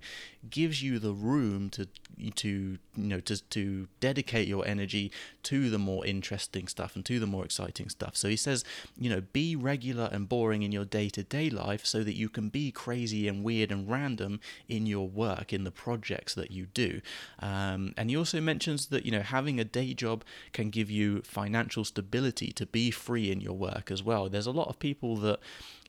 gives 0.52 0.84
you 0.84 1.00
the 1.00 1.12
room 1.12 1.72
to 1.72 1.88
to 2.36 2.48
you 2.48 2.80
know 2.96 3.20
to 3.22 3.42
to 3.50 3.88
dedicate 4.00 4.48
your 4.48 4.68
energy 4.68 5.12
to 5.42 5.72
the 5.72 5.80
more 5.80 6.06
interesting 6.06 6.68
stuff 6.68 6.96
and 6.96 7.04
to 7.06 7.20
the 7.20 7.26
more 7.26 7.44
exciting 7.44 7.90
stuff. 7.90 8.16
So 8.16 8.28
he 8.28 8.36
says, 8.36 8.64
you 8.96 9.10
know, 9.10 9.22
be 9.34 9.56
regular 9.56 10.10
and 10.12 10.30
boring 10.30 10.62
in 10.62 10.72
your 10.72 10.86
day 10.86 11.10
to 11.10 11.24
day 11.24 11.50
life 11.50 11.88
so 11.88 12.04
that 12.04 12.16
you 12.16 12.30
can 12.30 12.50
be 12.50 12.72
crazy 12.72 13.28
and 13.28 13.44
weird 13.44 13.72
and 13.72 13.90
random 13.90 14.40
in 14.70 14.86
your 14.86 15.08
work, 15.08 15.52
in 15.52 15.64
the 15.64 15.72
projects 15.72 16.36
that 16.36 16.52
you 16.52 16.68
do. 16.68 17.02
Um, 17.40 17.96
and 17.98 18.12
he 18.12 18.16
also 18.16 18.40
mentions 18.40 18.88
that 18.88 19.06
you 19.06 19.12
know 19.12 19.22
having 19.22 19.60
a 19.60 19.66
day 19.66 19.96
job 19.96 20.24
can 20.52 20.70
give 20.70 20.83
you 20.90 21.22
financial 21.22 21.84
stability 21.84 22.52
to 22.54 22.66
be 22.66 22.92
free 22.92 23.32
in 23.32 23.42
your 23.42 23.54
work 23.54 23.92
as 23.92 24.04
well. 24.04 24.30
There's 24.30 24.48
a 24.48 24.52
lot 24.52 24.68
of 24.70 24.80
people 24.80 25.18
that 25.18 25.40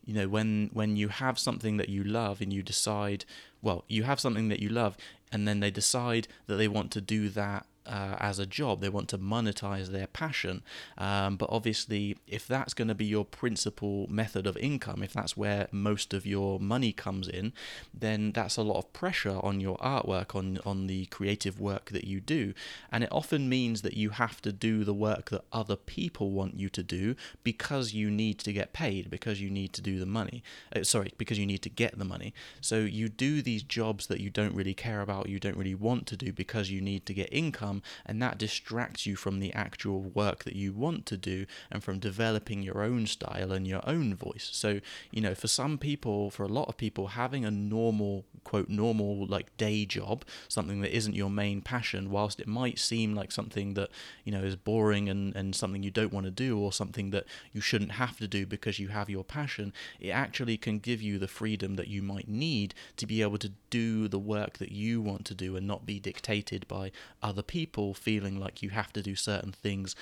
you 0.04 0.14
know 0.14 0.28
when 0.28 0.70
when 0.72 0.96
you 0.96 1.08
have 1.08 1.38
something 1.38 1.76
that 1.76 1.88
you 1.88 2.04
love 2.04 2.40
and 2.40 2.52
you 2.52 2.62
decide 2.62 3.24
well 3.62 3.84
you 3.88 4.02
have 4.02 4.20
something 4.20 4.48
that 4.48 4.60
you 4.60 4.68
love 4.68 4.96
and 5.32 5.48
then 5.48 5.60
they 5.60 5.70
decide 5.70 6.28
that 6.46 6.56
they 6.56 6.68
want 6.68 6.90
to 6.90 7.00
do 7.00 7.28
that 7.30 7.66
uh, 7.86 8.16
as 8.18 8.38
a 8.38 8.46
job. 8.46 8.80
They 8.80 8.88
want 8.88 9.08
to 9.10 9.18
monetize 9.18 9.88
their 9.88 10.06
passion. 10.06 10.62
Um, 10.96 11.36
but 11.36 11.48
obviously, 11.50 12.16
if 12.26 12.46
that's 12.46 12.74
going 12.74 12.88
to 12.88 12.94
be 12.94 13.04
your 13.04 13.24
principal 13.24 14.06
method 14.08 14.46
of 14.46 14.56
income, 14.56 15.02
if 15.02 15.12
that's 15.12 15.36
where 15.36 15.68
most 15.70 16.14
of 16.14 16.26
your 16.26 16.58
money 16.60 16.92
comes 16.92 17.28
in, 17.28 17.52
then 17.92 18.32
that's 18.32 18.56
a 18.56 18.62
lot 18.62 18.78
of 18.78 18.92
pressure 18.92 19.38
on 19.42 19.60
your 19.60 19.76
artwork, 19.78 20.34
on, 20.34 20.58
on 20.64 20.86
the 20.86 21.06
creative 21.06 21.60
work 21.60 21.90
that 21.90 22.04
you 22.04 22.20
do. 22.20 22.54
And 22.90 23.04
it 23.04 23.12
often 23.12 23.48
means 23.48 23.82
that 23.82 23.96
you 23.96 24.10
have 24.10 24.40
to 24.42 24.52
do 24.52 24.84
the 24.84 24.94
work 24.94 25.30
that 25.30 25.44
other 25.52 25.76
people 25.76 26.30
want 26.30 26.58
you 26.58 26.68
to 26.70 26.82
do 26.82 27.14
because 27.42 27.92
you 27.92 28.10
need 28.10 28.38
to 28.40 28.52
get 28.52 28.72
paid, 28.72 29.10
because 29.10 29.40
you 29.40 29.50
need 29.50 29.72
to 29.74 29.82
do 29.82 29.98
the 29.98 30.06
money. 30.06 30.42
Uh, 30.74 30.82
sorry, 30.84 31.12
because 31.18 31.38
you 31.38 31.46
need 31.46 31.62
to 31.62 31.70
get 31.70 31.98
the 31.98 32.04
money. 32.04 32.32
So 32.60 32.78
you 32.78 33.08
do 33.08 33.42
these 33.42 33.62
jobs 33.62 34.06
that 34.06 34.20
you 34.20 34.30
don't 34.30 34.54
really 34.54 34.74
care 34.74 35.00
about, 35.00 35.28
you 35.28 35.40
don't 35.40 35.56
really 35.56 35.74
want 35.74 36.06
to 36.06 36.16
do 36.16 36.32
because 36.32 36.70
you 36.70 36.80
need 36.80 37.06
to 37.06 37.14
get 37.14 37.28
income 37.32 37.73
and 38.06 38.20
that 38.22 38.38
distracts 38.38 39.06
you 39.06 39.16
from 39.16 39.40
the 39.40 39.52
actual 39.52 40.02
work 40.02 40.44
that 40.44 40.56
you 40.56 40.72
want 40.72 41.06
to 41.06 41.16
do 41.16 41.46
and 41.70 41.82
from 41.82 41.98
developing 41.98 42.62
your 42.62 42.82
own 42.82 43.06
style 43.06 43.52
and 43.52 43.66
your 43.66 43.80
own 43.88 44.14
voice. 44.14 44.50
So, 44.52 44.80
you 45.10 45.20
know, 45.20 45.34
for 45.34 45.48
some 45.48 45.78
people, 45.78 46.30
for 46.30 46.42
a 46.42 46.48
lot 46.48 46.68
of 46.68 46.76
people, 46.76 47.08
having 47.08 47.44
a 47.44 47.50
normal, 47.50 48.24
quote, 48.44 48.68
normal 48.68 49.26
like 49.26 49.56
day 49.56 49.84
job, 49.84 50.24
something 50.48 50.80
that 50.80 50.96
isn't 50.96 51.14
your 51.14 51.30
main 51.30 51.60
passion, 51.60 52.10
whilst 52.10 52.40
it 52.40 52.46
might 52.46 52.78
seem 52.78 53.14
like 53.14 53.32
something 53.32 53.74
that, 53.74 53.90
you 54.24 54.32
know, 54.32 54.42
is 54.42 54.56
boring 54.56 55.08
and, 55.08 55.34
and 55.34 55.54
something 55.54 55.82
you 55.82 55.90
don't 55.90 56.12
want 56.12 56.24
to 56.26 56.30
do 56.30 56.58
or 56.58 56.72
something 56.72 57.10
that 57.10 57.24
you 57.52 57.60
shouldn't 57.60 57.92
have 57.92 58.18
to 58.18 58.28
do 58.28 58.46
because 58.46 58.78
you 58.78 58.88
have 58.88 59.10
your 59.10 59.24
passion, 59.24 59.72
it 60.00 60.10
actually 60.10 60.56
can 60.56 60.78
give 60.78 61.00
you 61.00 61.18
the 61.18 61.28
freedom 61.28 61.74
that 61.76 61.88
you 61.88 62.02
might 62.02 62.28
need 62.28 62.74
to 62.96 63.06
be 63.06 63.22
able 63.22 63.38
to 63.38 63.52
do 63.70 64.08
the 64.08 64.18
work 64.18 64.58
that 64.58 64.72
you 64.72 65.00
want 65.00 65.24
to 65.24 65.34
do 65.34 65.56
and 65.56 65.66
not 65.66 65.86
be 65.86 65.98
dictated 65.98 66.66
by 66.68 66.90
other 67.22 67.42
people 67.42 67.63
people 67.64 67.94
feeling 67.94 68.38
like 68.38 68.62
you 68.62 68.68
have 68.68 68.92
to 68.92 69.00
do 69.02 69.14
certain 69.14 69.52
things 69.52 69.96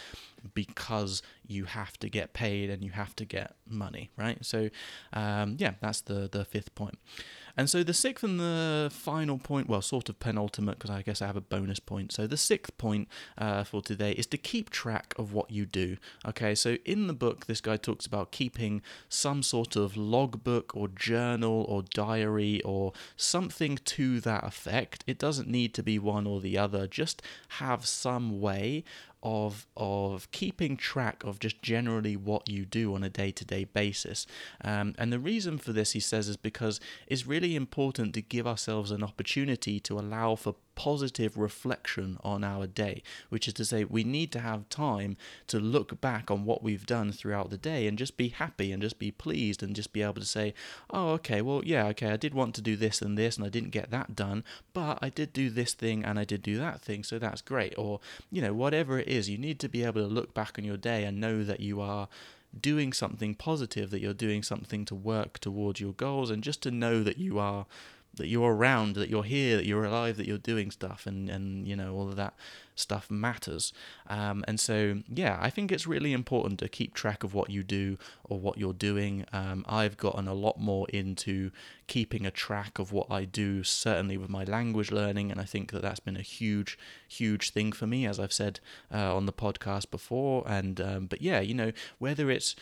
because 0.52 1.22
you 1.46 1.64
have 1.64 1.96
to 1.96 2.08
get 2.08 2.32
paid 2.32 2.68
and 2.68 2.82
you 2.82 2.90
have 2.90 3.14
to 3.14 3.24
get 3.24 3.54
money, 3.68 4.10
right? 4.16 4.44
So, 4.44 4.68
um, 5.12 5.56
yeah, 5.58 5.74
that's 5.80 6.00
the 6.00 6.28
the 6.36 6.44
fifth 6.44 6.74
point. 6.74 6.98
And 7.56 7.68
so 7.68 7.82
the 7.82 7.94
sixth 7.94 8.24
and 8.24 8.40
the 8.40 8.90
final 8.92 9.38
point, 9.38 9.68
well, 9.68 9.82
sort 9.82 10.08
of 10.08 10.18
penultimate, 10.18 10.78
because 10.78 10.90
I 10.90 11.02
guess 11.02 11.20
I 11.20 11.26
have 11.26 11.36
a 11.36 11.40
bonus 11.40 11.80
point. 11.80 12.12
So 12.12 12.26
the 12.26 12.36
sixth 12.36 12.76
point 12.78 13.08
uh, 13.36 13.64
for 13.64 13.82
today 13.82 14.12
is 14.12 14.26
to 14.28 14.38
keep 14.38 14.70
track 14.70 15.14
of 15.18 15.32
what 15.32 15.50
you 15.50 15.66
do. 15.66 15.96
Okay, 16.26 16.54
so 16.54 16.76
in 16.84 17.06
the 17.06 17.12
book, 17.14 17.46
this 17.46 17.60
guy 17.60 17.76
talks 17.76 18.06
about 18.06 18.32
keeping 18.32 18.82
some 19.08 19.42
sort 19.42 19.76
of 19.76 19.96
logbook 19.96 20.74
or 20.74 20.88
journal 20.88 21.64
or 21.68 21.82
diary 21.82 22.60
or 22.62 22.92
something 23.16 23.78
to 23.84 24.20
that 24.20 24.44
effect. 24.44 25.04
It 25.06 25.18
doesn't 25.18 25.48
need 25.48 25.74
to 25.74 25.82
be 25.82 25.98
one 25.98 26.26
or 26.26 26.40
the 26.40 26.58
other, 26.58 26.86
just 26.86 27.22
have 27.48 27.86
some 27.86 28.40
way 28.40 28.84
of 29.22 29.66
of 29.76 30.30
keeping 30.32 30.76
track 30.76 31.22
of 31.24 31.38
just 31.38 31.62
generally 31.62 32.16
what 32.16 32.48
you 32.48 32.64
do 32.64 32.94
on 32.94 33.04
a 33.04 33.08
day-to-day 33.08 33.64
basis. 33.64 34.26
Um, 34.64 34.94
and 34.98 35.12
the 35.12 35.18
reason 35.18 35.58
for 35.58 35.72
this, 35.72 35.92
he 35.92 36.00
says, 36.00 36.28
is 36.28 36.36
because 36.36 36.80
it's 37.06 37.26
really 37.26 37.54
important 37.54 38.14
to 38.14 38.22
give 38.22 38.46
ourselves 38.46 38.90
an 38.90 39.02
opportunity 39.02 39.78
to 39.80 39.98
allow 39.98 40.34
for 40.34 40.54
positive 40.82 41.38
reflection 41.38 42.18
on 42.24 42.42
our 42.42 42.66
day, 42.66 43.04
which 43.28 43.46
is 43.46 43.54
to 43.54 43.64
say, 43.64 43.84
we 43.84 44.02
need 44.02 44.32
to 44.32 44.40
have 44.40 44.68
time 44.68 45.16
to 45.46 45.60
look 45.60 46.00
back 46.00 46.28
on 46.28 46.44
what 46.44 46.60
we've 46.60 46.86
done 46.86 47.12
throughout 47.12 47.50
the 47.50 47.56
day 47.56 47.86
and 47.86 47.96
just 47.96 48.16
be 48.16 48.30
happy 48.30 48.72
and 48.72 48.82
just 48.82 48.98
be 48.98 49.12
pleased 49.12 49.62
and 49.62 49.76
just 49.76 49.92
be 49.92 50.02
able 50.02 50.14
to 50.14 50.24
say, 50.24 50.52
oh, 50.90 51.10
okay, 51.10 51.40
well, 51.40 51.62
yeah, 51.64 51.86
okay, 51.86 52.10
I 52.10 52.16
did 52.16 52.34
want 52.34 52.56
to 52.56 52.60
do 52.60 52.74
this 52.74 53.00
and 53.00 53.16
this 53.16 53.36
and 53.36 53.46
I 53.46 53.48
didn't 53.48 53.70
get 53.70 53.92
that 53.92 54.16
done, 54.16 54.42
but 54.72 54.98
I 55.00 55.08
did 55.08 55.32
do 55.32 55.50
this 55.50 55.72
thing 55.72 56.04
and 56.04 56.18
I 56.18 56.24
did 56.24 56.42
do 56.42 56.58
that 56.58 56.80
thing, 56.80 57.04
so 57.04 57.16
that's 57.16 57.42
great. 57.42 57.74
Or, 57.78 58.00
you 58.32 58.42
know, 58.42 58.52
whatever 58.52 58.98
it 58.98 59.06
is, 59.06 59.30
you 59.30 59.38
need 59.38 59.60
to 59.60 59.68
be 59.68 59.84
able 59.84 60.00
to 60.00 60.08
look 60.08 60.34
back 60.34 60.58
on 60.58 60.64
your 60.64 60.76
day 60.76 61.04
and 61.04 61.20
know 61.20 61.44
that 61.44 61.60
you 61.60 61.80
are 61.80 62.08
doing 62.60 62.92
something 62.92 63.36
positive, 63.36 63.90
that 63.90 64.00
you're 64.00 64.12
doing 64.12 64.42
something 64.42 64.84
to 64.86 64.96
work 64.96 65.38
towards 65.38 65.80
your 65.80 65.92
goals, 65.92 66.28
and 66.28 66.42
just 66.42 66.60
to 66.62 66.72
know 66.72 67.04
that 67.04 67.18
you 67.18 67.38
are 67.38 67.66
that 68.14 68.28
you're 68.28 68.54
around, 68.54 68.94
that 68.94 69.08
you're 69.08 69.22
here, 69.22 69.56
that 69.56 69.66
you're 69.66 69.84
alive, 69.84 70.16
that 70.16 70.26
you're 70.26 70.38
doing 70.38 70.70
stuff, 70.70 71.06
and 71.06 71.30
and 71.30 71.66
you 71.66 71.76
know 71.76 71.94
all 71.94 72.08
of 72.08 72.16
that 72.16 72.34
stuff 72.74 73.10
matters. 73.10 73.72
Um, 74.08 74.44
and 74.48 74.58
so 74.58 75.02
yeah, 75.08 75.38
I 75.40 75.50
think 75.50 75.70
it's 75.72 75.86
really 75.86 76.12
important 76.12 76.58
to 76.60 76.68
keep 76.68 76.94
track 76.94 77.22
of 77.24 77.34
what 77.34 77.50
you 77.50 77.62
do 77.62 77.98
or 78.24 78.38
what 78.38 78.58
you're 78.58 78.72
doing. 78.72 79.24
Um, 79.32 79.64
I've 79.68 79.96
gotten 79.96 80.28
a 80.28 80.34
lot 80.34 80.58
more 80.58 80.86
into 80.90 81.50
keeping 81.86 82.26
a 82.26 82.30
track 82.30 82.78
of 82.78 82.92
what 82.92 83.10
I 83.10 83.24
do, 83.24 83.62
certainly 83.62 84.16
with 84.16 84.28
my 84.28 84.44
language 84.44 84.90
learning, 84.90 85.30
and 85.30 85.40
I 85.40 85.44
think 85.44 85.72
that 85.72 85.82
that's 85.82 86.00
been 86.00 86.16
a 86.16 86.22
huge, 86.22 86.78
huge 87.08 87.50
thing 87.50 87.72
for 87.72 87.86
me, 87.86 88.06
as 88.06 88.18
I've 88.18 88.32
said 88.32 88.60
uh, 88.92 89.14
on 89.14 89.26
the 89.26 89.32
podcast 89.32 89.90
before. 89.90 90.44
And 90.46 90.80
um, 90.80 91.06
but 91.06 91.22
yeah, 91.22 91.40
you 91.40 91.54
know 91.54 91.72
whether 91.98 92.30
it's 92.30 92.56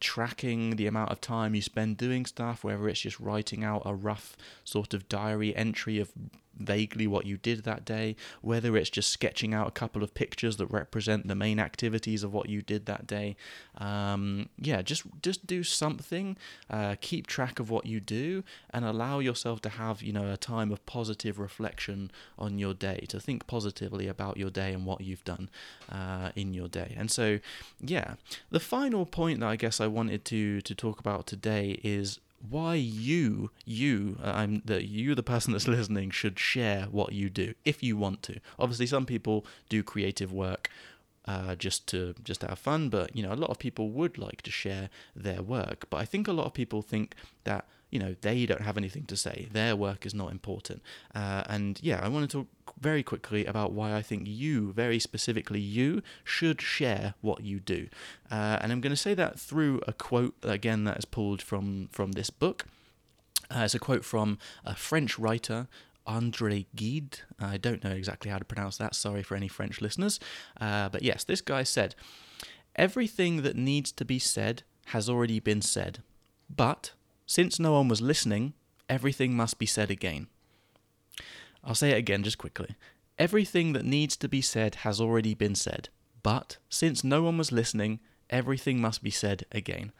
tracking 0.00 0.76
the 0.76 0.86
amount 0.86 1.10
of 1.10 1.20
time 1.20 1.54
you 1.54 1.62
spend 1.62 1.96
doing 1.96 2.26
stuff, 2.26 2.64
whether 2.64 2.88
it's 2.88 3.00
just 3.00 3.20
writing 3.20 3.64
out 3.64 3.82
a 3.84 3.94
rough 3.94 4.36
sort 4.64 4.94
of 4.94 5.08
diary 5.08 5.54
entry 5.54 5.98
of 5.98 6.12
vaguely 6.58 7.06
what 7.06 7.26
you 7.26 7.36
did 7.36 7.64
that 7.64 7.84
day, 7.84 8.16
whether 8.40 8.76
it's 8.76 8.90
just 8.90 9.10
sketching 9.10 9.54
out 9.54 9.68
a 9.68 9.72
couple 9.72 10.02
of 10.02 10.14
pictures 10.14 10.56
that 10.56 10.66
represent 10.66 11.28
the 11.28 11.34
main 11.34 11.58
activities 11.58 12.22
of 12.22 12.32
what 12.32 12.48
you 12.48 12.62
did 12.62 12.86
that 12.86 13.06
day. 13.06 13.36
Um, 13.78 14.48
yeah, 14.58 14.82
just 14.82 15.04
just 15.22 15.46
do 15.46 15.62
something, 15.62 16.36
uh, 16.70 16.96
keep 17.00 17.26
track 17.26 17.58
of 17.58 17.70
what 17.70 17.86
you 17.86 18.00
do, 18.00 18.44
and 18.70 18.84
allow 18.84 19.18
yourself 19.18 19.60
to 19.62 19.68
have 19.68 20.02
you 20.02 20.12
know 20.12 20.30
a 20.30 20.36
time 20.36 20.70
of 20.70 20.84
positive 20.86 21.38
reflection 21.38 22.10
on 22.38 22.58
your 22.58 22.74
day, 22.74 23.06
to 23.08 23.20
think 23.20 23.46
positively 23.46 24.08
about 24.08 24.36
your 24.36 24.50
day 24.50 24.72
and 24.72 24.86
what 24.86 25.00
you've 25.00 25.24
done 25.24 25.48
uh, 25.90 26.30
in 26.36 26.54
your 26.54 26.68
day. 26.68 26.94
And 26.96 27.10
so, 27.10 27.38
yeah, 27.80 28.14
the 28.50 28.60
final 28.60 29.06
point 29.06 29.40
that 29.40 29.48
I 29.48 29.56
guess 29.56 29.80
I 29.80 29.86
wanted 29.86 30.24
to 30.26 30.60
to 30.60 30.74
talk 30.74 31.00
about 31.00 31.26
today 31.26 31.80
is 31.82 32.18
why 32.48 32.74
you 32.74 33.50
you 33.64 34.18
uh, 34.22 34.32
I'm 34.34 34.62
that 34.64 34.84
you 34.84 35.14
the 35.14 35.22
person 35.22 35.52
that's 35.52 35.68
listening 35.76 36.10
should 36.10 36.38
share 36.38 36.82
what 36.90 37.12
you 37.12 37.30
do 37.30 37.54
if 37.64 37.82
you 37.82 37.96
want 37.96 38.22
to. 38.24 38.40
Obviously, 38.58 38.86
some 38.86 39.06
people 39.06 39.46
do 39.68 39.82
creative 39.82 40.32
work 40.32 40.70
uh, 41.26 41.54
just 41.54 41.86
to 41.88 42.14
just 42.24 42.40
to 42.40 42.48
have 42.48 42.58
fun, 42.58 42.88
but 42.88 43.14
you 43.16 43.22
know 43.22 43.32
a 43.32 43.34
lot 43.34 43.50
of 43.50 43.58
people 43.58 43.90
would 43.90 44.18
like 44.18 44.42
to 44.42 44.50
share 44.50 44.90
their 45.14 45.42
work. 45.42 45.86
But 45.90 45.98
I 45.98 46.04
think 46.04 46.28
a 46.28 46.32
lot 46.32 46.46
of 46.46 46.54
people 46.54 46.82
think 46.82 47.14
that 47.44 47.66
you 47.92 47.98
know 47.98 48.16
they 48.22 48.46
don't 48.46 48.62
have 48.62 48.76
anything 48.76 49.04
to 49.04 49.16
say 49.16 49.48
their 49.52 49.76
work 49.76 50.04
is 50.04 50.14
not 50.14 50.32
important 50.32 50.82
uh, 51.14 51.44
and 51.46 51.78
yeah 51.82 52.00
i 52.02 52.08
want 52.08 52.28
to 52.30 52.48
very 52.80 53.02
quickly 53.02 53.46
about 53.46 53.72
why 53.72 53.94
i 53.94 54.02
think 54.02 54.22
you 54.26 54.72
very 54.72 54.98
specifically 54.98 55.60
you 55.60 56.02
should 56.24 56.60
share 56.60 57.14
what 57.20 57.42
you 57.42 57.60
do 57.60 57.88
uh, 58.30 58.58
and 58.60 58.72
i'm 58.72 58.80
going 58.80 58.90
to 58.90 58.96
say 58.96 59.14
that 59.14 59.38
through 59.38 59.80
a 59.86 59.92
quote 59.92 60.34
again 60.42 60.84
that 60.84 60.98
is 60.98 61.04
pulled 61.04 61.42
from 61.42 61.88
from 61.92 62.12
this 62.12 62.30
book 62.30 62.66
uh, 63.50 63.60
it's 63.60 63.74
a 63.74 63.78
quote 63.78 64.04
from 64.04 64.38
a 64.64 64.74
french 64.74 65.18
writer 65.18 65.68
Andre 66.06 66.66
Gide. 66.74 67.20
I 67.38 67.56
don't 67.56 67.84
know 67.84 67.92
exactly 67.92 68.30
how 68.30 68.38
to 68.38 68.44
pronounce 68.44 68.76
that. 68.78 68.94
Sorry 68.94 69.22
for 69.22 69.36
any 69.36 69.48
French 69.48 69.80
listeners. 69.80 70.18
Uh, 70.60 70.88
but 70.88 71.02
yes, 71.02 71.22
this 71.22 71.40
guy 71.40 71.62
said, 71.62 71.94
Everything 72.74 73.42
that 73.42 73.56
needs 73.56 73.92
to 73.92 74.04
be 74.04 74.18
said 74.18 74.62
has 74.86 75.08
already 75.08 75.40
been 75.40 75.62
said. 75.62 76.02
But 76.54 76.92
since 77.26 77.58
no 77.58 77.72
one 77.72 77.88
was 77.88 78.00
listening, 78.00 78.54
everything 78.88 79.34
must 79.34 79.58
be 79.58 79.66
said 79.66 79.90
again. 79.90 80.26
I'll 81.64 81.74
say 81.74 81.90
it 81.90 81.98
again 81.98 82.22
just 82.22 82.38
quickly. 82.38 82.74
Everything 83.18 83.72
that 83.72 83.84
needs 83.84 84.16
to 84.16 84.28
be 84.28 84.40
said 84.40 84.76
has 84.76 85.00
already 85.00 85.34
been 85.34 85.54
said, 85.54 85.88
but 86.22 86.56
since 86.68 87.04
no 87.04 87.22
one 87.22 87.38
was 87.38 87.52
listening, 87.52 88.00
everything 88.30 88.80
must 88.80 89.02
be 89.02 89.10
said 89.10 89.44
again. 89.52 89.92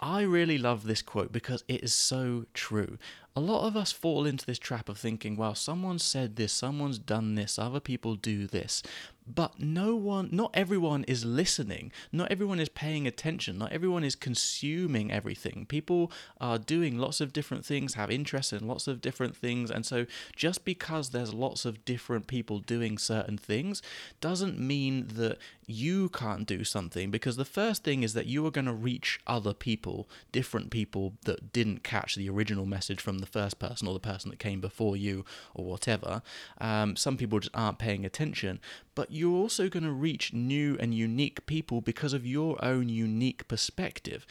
I 0.00 0.22
really 0.22 0.58
love 0.58 0.84
this 0.84 1.00
quote 1.00 1.32
because 1.32 1.62
it 1.68 1.84
is 1.84 1.94
so 1.94 2.46
true 2.54 2.98
a 3.34 3.40
lot 3.40 3.66
of 3.66 3.76
us 3.76 3.92
fall 3.92 4.26
into 4.26 4.44
this 4.44 4.58
trap 4.58 4.88
of 4.88 4.98
thinking, 4.98 5.36
well, 5.36 5.54
someone 5.54 5.98
said 5.98 6.36
this, 6.36 6.52
someone's 6.52 6.98
done 6.98 7.34
this, 7.34 7.58
other 7.58 7.80
people 7.80 8.14
do 8.14 8.46
this. 8.46 8.82
But 9.26 9.60
no 9.60 9.94
one, 9.94 10.28
not 10.32 10.50
everyone 10.54 11.04
is 11.04 11.24
listening. 11.24 11.92
Not 12.10 12.30
everyone 12.30 12.58
is 12.60 12.68
paying 12.68 13.06
attention. 13.06 13.58
Not 13.58 13.72
everyone 13.72 14.04
is 14.04 14.16
consuming 14.16 15.12
everything. 15.12 15.66
People 15.68 16.10
are 16.40 16.58
doing 16.58 16.98
lots 16.98 17.20
of 17.20 17.32
different 17.32 17.64
things, 17.64 17.94
have 17.94 18.10
interest 18.10 18.52
in 18.52 18.66
lots 18.66 18.88
of 18.88 19.00
different 19.00 19.36
things. 19.36 19.70
And 19.70 19.86
so 19.86 20.06
just 20.34 20.64
because 20.64 21.10
there's 21.10 21.32
lots 21.32 21.64
of 21.64 21.84
different 21.84 22.26
people 22.26 22.58
doing 22.58 22.98
certain 22.98 23.38
things 23.38 23.80
doesn't 24.20 24.58
mean 24.58 25.06
that 25.14 25.38
you 25.66 26.08
can't 26.08 26.46
do 26.46 26.64
something. 26.64 27.10
Because 27.10 27.36
the 27.36 27.44
first 27.44 27.84
thing 27.84 28.02
is 28.02 28.14
that 28.14 28.26
you 28.26 28.44
are 28.46 28.50
going 28.50 28.66
to 28.66 28.72
reach 28.72 29.20
other 29.26 29.54
people, 29.54 30.08
different 30.32 30.70
people 30.70 31.14
that 31.24 31.52
didn't 31.52 31.84
catch 31.84 32.14
the 32.14 32.28
original 32.28 32.66
message 32.66 33.00
from 33.00 33.18
the 33.18 33.26
first 33.26 33.58
person 33.58 33.86
or 33.86 33.94
the 33.94 34.00
person 34.00 34.30
that 34.30 34.38
came 34.38 34.60
before 34.60 34.96
you 34.96 35.24
or 35.54 35.64
whatever. 35.64 36.22
Um, 36.60 36.96
some 36.96 37.16
people 37.16 37.38
just 37.38 37.54
aren't 37.54 37.78
paying 37.78 38.04
attention, 38.04 38.60
but 38.94 39.10
you're 39.10 39.36
also 39.36 39.68
going 39.68 39.84
to 39.84 39.92
reach 39.92 40.32
new 40.32 40.76
and 40.80 40.94
unique 40.94 41.46
people 41.46 41.80
because 41.80 42.12
of 42.12 42.26
your 42.26 42.62
own 42.64 42.88
unique 42.88 43.46
perspective 43.48 44.26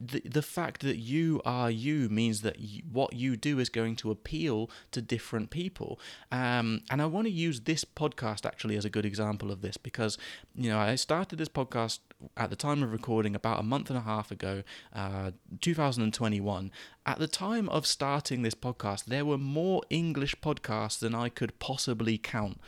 the, 0.00 0.20
the 0.24 0.42
fact 0.42 0.82
that 0.82 0.98
you 0.98 1.40
are 1.44 1.70
you 1.70 2.08
means 2.08 2.42
that 2.42 2.60
you, 2.60 2.82
what 2.90 3.14
you 3.14 3.36
do 3.36 3.58
is 3.58 3.68
going 3.68 3.96
to 3.96 4.10
appeal 4.10 4.70
to 4.92 5.02
different 5.02 5.50
people. 5.50 5.98
Um, 6.30 6.82
and 6.90 7.02
I 7.02 7.06
want 7.06 7.26
to 7.26 7.32
use 7.32 7.62
this 7.62 7.84
podcast 7.84 8.46
actually 8.46 8.76
as 8.76 8.84
a 8.84 8.90
good 8.90 9.04
example 9.04 9.50
of 9.50 9.60
this 9.60 9.76
because, 9.76 10.16
you 10.54 10.70
know, 10.70 10.78
I 10.78 10.94
started 10.94 11.36
this 11.36 11.48
podcast 11.48 11.98
at 12.36 12.50
the 12.50 12.56
time 12.56 12.82
of 12.82 12.92
recording 12.92 13.34
about 13.34 13.58
a 13.58 13.64
month 13.64 13.90
and 13.90 13.98
a 13.98 14.02
half 14.02 14.30
ago, 14.30 14.62
uh, 14.94 15.32
2021. 15.60 16.70
At 17.04 17.18
the 17.18 17.28
time 17.28 17.68
of 17.68 17.86
starting 17.86 18.42
this 18.42 18.54
podcast, 18.54 19.06
there 19.06 19.24
were 19.24 19.38
more 19.38 19.82
English 19.90 20.36
podcasts 20.40 21.00
than 21.00 21.14
I 21.14 21.28
could 21.28 21.58
possibly 21.58 22.18
count 22.18 22.60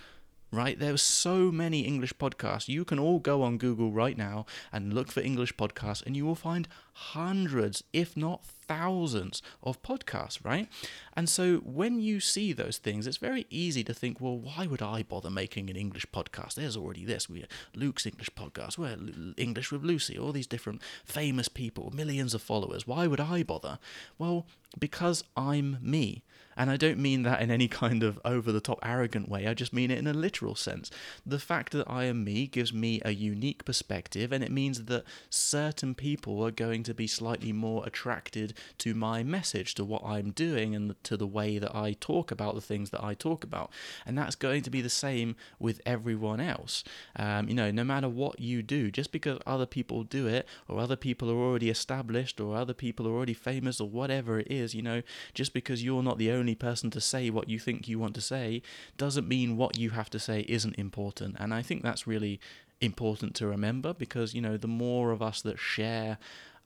right? 0.50 0.78
There 0.78 0.94
are 0.94 0.98
so 0.98 1.50
many 1.52 1.80
English 1.80 2.14
podcasts. 2.14 2.68
You 2.68 2.84
can 2.84 2.98
all 2.98 3.18
go 3.18 3.42
on 3.42 3.58
Google 3.58 3.92
right 3.92 4.16
now 4.16 4.46
and 4.72 4.92
look 4.92 5.10
for 5.10 5.20
English 5.20 5.54
podcasts, 5.56 6.04
and 6.04 6.16
you 6.16 6.24
will 6.26 6.34
find 6.34 6.68
hundreds, 6.92 7.82
if 7.92 8.16
not 8.16 8.44
thousands, 8.44 9.42
of 9.62 9.82
podcasts, 9.82 10.44
right? 10.44 10.68
And 11.14 11.28
so 11.28 11.56
when 11.58 12.00
you 12.00 12.20
see 12.20 12.52
those 12.52 12.78
things, 12.78 13.06
it's 13.06 13.16
very 13.16 13.46
easy 13.50 13.82
to 13.84 13.94
think, 13.94 14.20
well, 14.20 14.38
why 14.38 14.66
would 14.66 14.82
I 14.82 15.02
bother 15.02 15.30
making 15.30 15.70
an 15.70 15.76
English 15.76 16.06
podcast? 16.12 16.54
There's 16.54 16.76
already 16.76 17.04
this. 17.04 17.28
We 17.28 17.44
Luke's 17.74 18.06
English 18.06 18.30
podcast. 18.30 18.76
We're 18.78 18.96
English 19.36 19.72
with 19.72 19.82
Lucy. 19.82 20.18
All 20.18 20.32
these 20.32 20.46
different 20.46 20.82
famous 21.04 21.48
people, 21.48 21.90
millions 21.94 22.34
of 22.34 22.42
followers. 22.42 22.86
Why 22.86 23.06
would 23.06 23.20
I 23.20 23.42
bother? 23.42 23.78
Well, 24.18 24.46
because 24.78 25.24
I'm 25.36 25.78
me. 25.80 26.22
And 26.56 26.70
I 26.70 26.76
don't 26.76 26.98
mean 26.98 27.22
that 27.22 27.40
in 27.40 27.50
any 27.50 27.68
kind 27.68 28.02
of 28.02 28.20
over 28.22 28.52
the 28.52 28.60
top 28.60 28.80
arrogant 28.82 29.30
way, 29.30 29.46
I 29.46 29.54
just 29.54 29.72
mean 29.72 29.90
it 29.90 29.96
in 29.96 30.06
a 30.06 30.12
literal 30.12 30.54
sense. 30.54 30.90
The 31.24 31.38
fact 31.38 31.72
that 31.72 31.88
I 31.88 32.04
am 32.04 32.22
me 32.22 32.46
gives 32.48 32.70
me 32.70 33.00
a 33.02 33.12
unique 33.12 33.64
perspective, 33.64 34.30
and 34.30 34.44
it 34.44 34.50
means 34.50 34.84
that 34.84 35.04
certain 35.30 35.94
people 35.94 36.44
are 36.44 36.50
going 36.50 36.82
to 36.82 36.92
be 36.92 37.06
slightly 37.06 37.50
more 37.50 37.86
attracted 37.86 38.52
to 38.76 38.92
my 38.92 39.22
message, 39.22 39.74
to 39.76 39.86
what 39.86 40.04
I'm 40.04 40.32
doing, 40.32 40.74
and 40.74 41.02
to 41.04 41.16
the 41.16 41.26
way 41.26 41.56
that 41.56 41.74
I 41.74 41.96
talk 41.98 42.30
about 42.30 42.56
the 42.56 42.60
things 42.60 42.90
that 42.90 43.02
I 43.02 43.14
talk 43.14 43.42
about. 43.42 43.70
And 44.04 44.18
that's 44.18 44.36
going 44.36 44.60
to 44.64 44.70
be 44.70 44.82
the 44.82 44.90
same 44.90 45.36
with 45.58 45.80
everyone 45.86 46.40
else. 46.40 46.84
Um, 47.16 47.48
you 47.48 47.54
know, 47.54 47.70
no 47.70 47.84
matter 47.84 48.08
what 48.10 48.38
you 48.38 48.62
do, 48.62 48.90
just 48.90 49.12
because 49.12 49.38
other 49.46 49.66
people 49.66 50.02
do 50.02 50.26
it, 50.26 50.46
or 50.68 50.78
other 50.78 50.96
people 50.96 51.30
are 51.30 51.40
already 51.40 51.70
established, 51.70 52.38
or 52.38 52.54
other 52.54 52.74
people 52.74 53.08
are 53.08 53.12
already 53.12 53.32
famous, 53.32 53.80
or 53.80 53.88
whatever 53.88 54.40
it 54.40 54.50
is, 54.50 54.59
you 54.74 54.82
know, 54.82 55.02
just 55.34 55.52
because 55.52 55.82
you're 55.84 56.02
not 56.02 56.18
the 56.18 56.30
only 56.30 56.54
person 56.54 56.90
to 56.90 57.00
say 57.00 57.30
what 57.30 57.48
you 57.48 57.58
think 57.58 57.88
you 57.88 57.98
want 57.98 58.14
to 58.14 58.20
say, 58.20 58.62
doesn't 58.96 59.28
mean 59.28 59.56
what 59.56 59.78
you 59.78 59.90
have 59.90 60.10
to 60.10 60.18
say 60.18 60.44
isn't 60.48 60.78
important. 60.78 61.36
And 61.38 61.52
I 61.52 61.62
think 61.62 61.82
that's 61.82 62.06
really 62.06 62.40
important 62.80 63.34
to 63.36 63.46
remember 63.46 63.92
because, 63.92 64.34
you 64.34 64.40
know, 64.40 64.56
the 64.56 64.68
more 64.68 65.10
of 65.10 65.22
us 65.22 65.42
that 65.42 65.58
share 65.58 66.18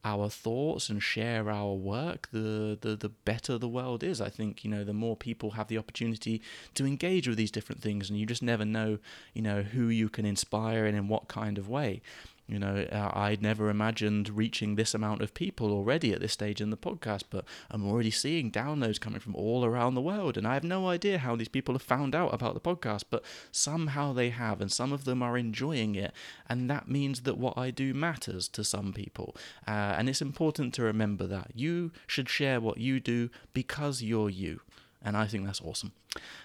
our 0.05 0.29
thoughts 0.29 0.91
and 0.91 1.03
share 1.03 1.51
our 1.51 1.73
work, 1.73 2.29
the, 2.31 2.77
the 2.81 2.95
the 2.95 3.09
better 3.09 3.57
the 3.57 3.69
world 3.69 4.05
is. 4.05 4.21
I 4.21 4.29
think 4.29 4.63
you 4.63 4.71
know 4.71 4.85
the 4.85 4.93
more 4.93 5.17
people 5.17 5.53
have 5.53 5.69
the 5.69 5.79
opportunity 5.79 6.43
to 6.75 6.87
engage 6.87 7.27
with 7.27 7.39
these 7.39 7.51
different 7.51 7.81
things, 7.81 8.11
and 8.11 8.19
you 8.19 8.27
just 8.27 8.43
never 8.43 8.67
know, 8.67 8.99
you 9.33 9.41
know, 9.41 9.63
who 9.63 9.89
you 9.89 10.11
can 10.11 10.27
inspire 10.27 10.85
and 10.85 10.97
in 10.97 11.09
what 11.09 11.29
kind 11.29 11.57
of 11.57 11.69
way. 11.71 12.03
You 12.47 12.59
know, 12.59 12.87
uh, 12.93 13.11
I'd 13.15 13.41
never 13.41 13.71
imagined 13.71 14.29
reaching 14.29 14.75
this 14.75 14.93
amount 14.93 15.23
of 15.23 15.33
people 15.33 15.73
already 15.73 16.13
at 16.13 16.21
this 16.21 16.35
stage 16.35 16.61
in 16.61 16.69
the 16.69 16.77
podcast, 16.77 17.23
but 17.31 17.45
I'm 17.71 17.87
already 17.87 18.11
seeing 18.11 18.51
downloads 18.51 19.01
coming 19.01 19.21
from 19.21 19.35
all 19.35 19.65
around 19.65 19.95
the 19.95 20.03
world, 20.03 20.37
and 20.37 20.47
I 20.47 20.53
have 20.53 20.65
no 20.65 20.89
idea 20.89 21.19
how 21.19 21.37
these 21.37 21.49
people 21.49 21.75
have 21.75 21.83
found 21.83 22.15
out 22.15 22.35
about 22.35 22.53
the 22.53 22.61
podcast, 22.61 23.05
but 23.09 23.25
somehow 23.51 24.13
they 24.13 24.29
have, 24.29 24.61
and 24.61 24.71
some 24.71 24.93
of 24.93 25.07
them 25.07 25.23
are 25.23 25.39
enjoying 25.39 25.95
it, 25.95 26.13
and 26.47 26.69
that 26.69 26.87
means 26.87 27.23
that 27.23 27.39
what 27.39 27.57
I 27.57 27.71
do 27.71 27.95
matters 27.95 28.47
to 28.49 28.63
some 28.63 28.93
people. 28.93 29.35
Uh, 29.67 29.95
and 29.97 30.11
it's 30.11 30.23
important 30.23 30.75
to 30.75 30.83
remember 30.83 31.27
that. 31.27 31.53
You 31.55 31.93
should 32.07 32.29
share 32.29 32.61
what 32.61 32.77
you 32.77 33.01
do 33.01 33.31
because 33.55 34.03
you're 34.03 34.31
you, 34.31 34.61
and 35.03 35.17
I 35.17 35.27
think 35.27 35.47
that's 35.47 35.63
awesome. 35.63 35.93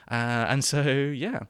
Uh, 0.10 0.46
and 0.48 0.64
so, 0.64 0.82
yeah 0.82 1.42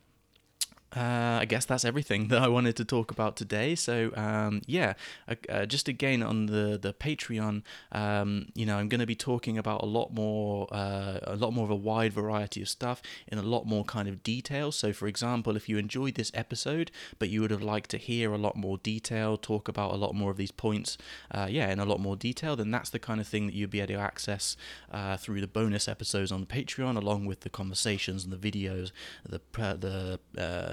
uh, 0.95 1.39
I 1.41 1.45
guess 1.45 1.65
that's 1.65 1.85
everything 1.85 2.27
that 2.29 2.41
I 2.41 2.47
wanted 2.47 2.75
to 2.77 2.85
talk 2.85 3.11
about 3.11 3.35
today. 3.35 3.75
So 3.75 4.11
um, 4.15 4.61
yeah, 4.65 4.93
uh, 5.27 5.35
uh, 5.49 5.65
just 5.65 5.87
again 5.87 6.23
on 6.23 6.47
the 6.47 6.79
the 6.81 6.93
Patreon, 6.93 7.63
um, 7.91 8.47
you 8.55 8.65
know, 8.65 8.77
I'm 8.77 8.89
going 8.89 8.99
to 8.99 9.05
be 9.05 9.15
talking 9.15 9.57
about 9.57 9.83
a 9.83 9.85
lot 9.85 10.13
more, 10.13 10.67
uh, 10.71 11.19
a 11.23 11.35
lot 11.35 11.53
more 11.53 11.65
of 11.65 11.71
a 11.71 11.75
wide 11.75 12.13
variety 12.13 12.61
of 12.61 12.69
stuff 12.69 13.01
in 13.27 13.37
a 13.37 13.43
lot 13.43 13.65
more 13.65 13.83
kind 13.83 14.07
of 14.07 14.23
detail. 14.23 14.71
So 14.71 14.93
for 14.93 15.07
example, 15.07 15.55
if 15.55 15.69
you 15.69 15.77
enjoyed 15.77 16.15
this 16.15 16.31
episode, 16.33 16.91
but 17.19 17.29
you 17.29 17.41
would 17.41 17.51
have 17.51 17.61
liked 17.61 17.89
to 17.91 17.97
hear 17.97 18.33
a 18.33 18.37
lot 18.37 18.55
more 18.55 18.77
detail, 18.77 19.37
talk 19.37 19.67
about 19.67 19.93
a 19.93 19.97
lot 19.97 20.15
more 20.15 20.31
of 20.31 20.37
these 20.37 20.51
points, 20.51 20.97
uh, 21.31 21.47
yeah, 21.49 21.69
in 21.69 21.79
a 21.79 21.85
lot 21.85 21.99
more 21.99 22.15
detail, 22.15 22.55
then 22.55 22.71
that's 22.71 22.89
the 22.89 22.99
kind 22.99 23.19
of 23.19 23.27
thing 23.27 23.45
that 23.45 23.53
you'd 23.53 23.69
be 23.69 23.79
able 23.79 23.93
to 23.93 23.99
access 23.99 24.57
uh, 24.91 25.17
through 25.17 25.41
the 25.41 25.47
bonus 25.47 25.87
episodes 25.87 26.31
on 26.31 26.45
Patreon, 26.45 26.97
along 26.97 27.25
with 27.25 27.41
the 27.41 27.49
conversations 27.49 28.23
and 28.23 28.33
the 28.33 28.51
videos, 28.51 28.91
the 29.25 29.39
the 29.59 30.19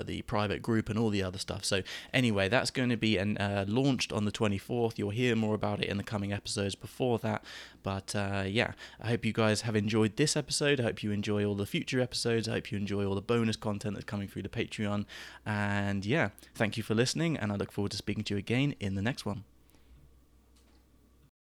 the 0.06 0.22
private 0.22 0.62
group 0.62 0.88
and 0.88 0.98
all 0.98 1.10
the 1.10 1.22
other 1.22 1.38
stuff. 1.38 1.64
So 1.64 1.82
anyway, 2.14 2.48
that's 2.48 2.70
going 2.70 2.88
to 2.88 2.96
be 2.96 3.18
an, 3.18 3.36
uh, 3.38 3.64
launched 3.68 4.12
on 4.12 4.24
the 4.24 4.32
24th. 4.32 4.98
You'll 4.98 5.10
hear 5.10 5.36
more 5.36 5.54
about 5.54 5.82
it 5.82 5.88
in 5.88 5.96
the 5.96 6.02
coming 6.02 6.32
episodes 6.32 6.74
before 6.74 7.18
that. 7.18 7.44
But 7.82 8.14
uh, 8.14 8.44
yeah, 8.46 8.72
I 9.00 9.08
hope 9.08 9.24
you 9.24 9.32
guys 9.32 9.62
have 9.62 9.76
enjoyed 9.76 10.16
this 10.16 10.36
episode. 10.36 10.80
I 10.80 10.84
hope 10.84 11.02
you 11.02 11.12
enjoy 11.12 11.44
all 11.44 11.54
the 11.54 11.66
future 11.66 12.00
episodes. 12.00 12.48
I 12.48 12.52
hope 12.52 12.72
you 12.72 12.78
enjoy 12.78 13.04
all 13.06 13.14
the 13.14 13.20
bonus 13.20 13.56
content 13.56 13.94
that's 13.94 14.04
coming 14.04 14.28
through 14.28 14.42
the 14.42 14.48
Patreon. 14.48 15.04
And 15.44 16.04
yeah, 16.04 16.30
thank 16.54 16.76
you 16.76 16.82
for 16.82 16.94
listening, 16.94 17.36
and 17.36 17.52
I 17.52 17.56
look 17.56 17.72
forward 17.72 17.92
to 17.92 17.96
speaking 17.96 18.24
to 18.24 18.34
you 18.34 18.38
again 18.38 18.74
in 18.80 18.94
the 18.94 19.02
next 19.02 19.26
one. 19.26 19.44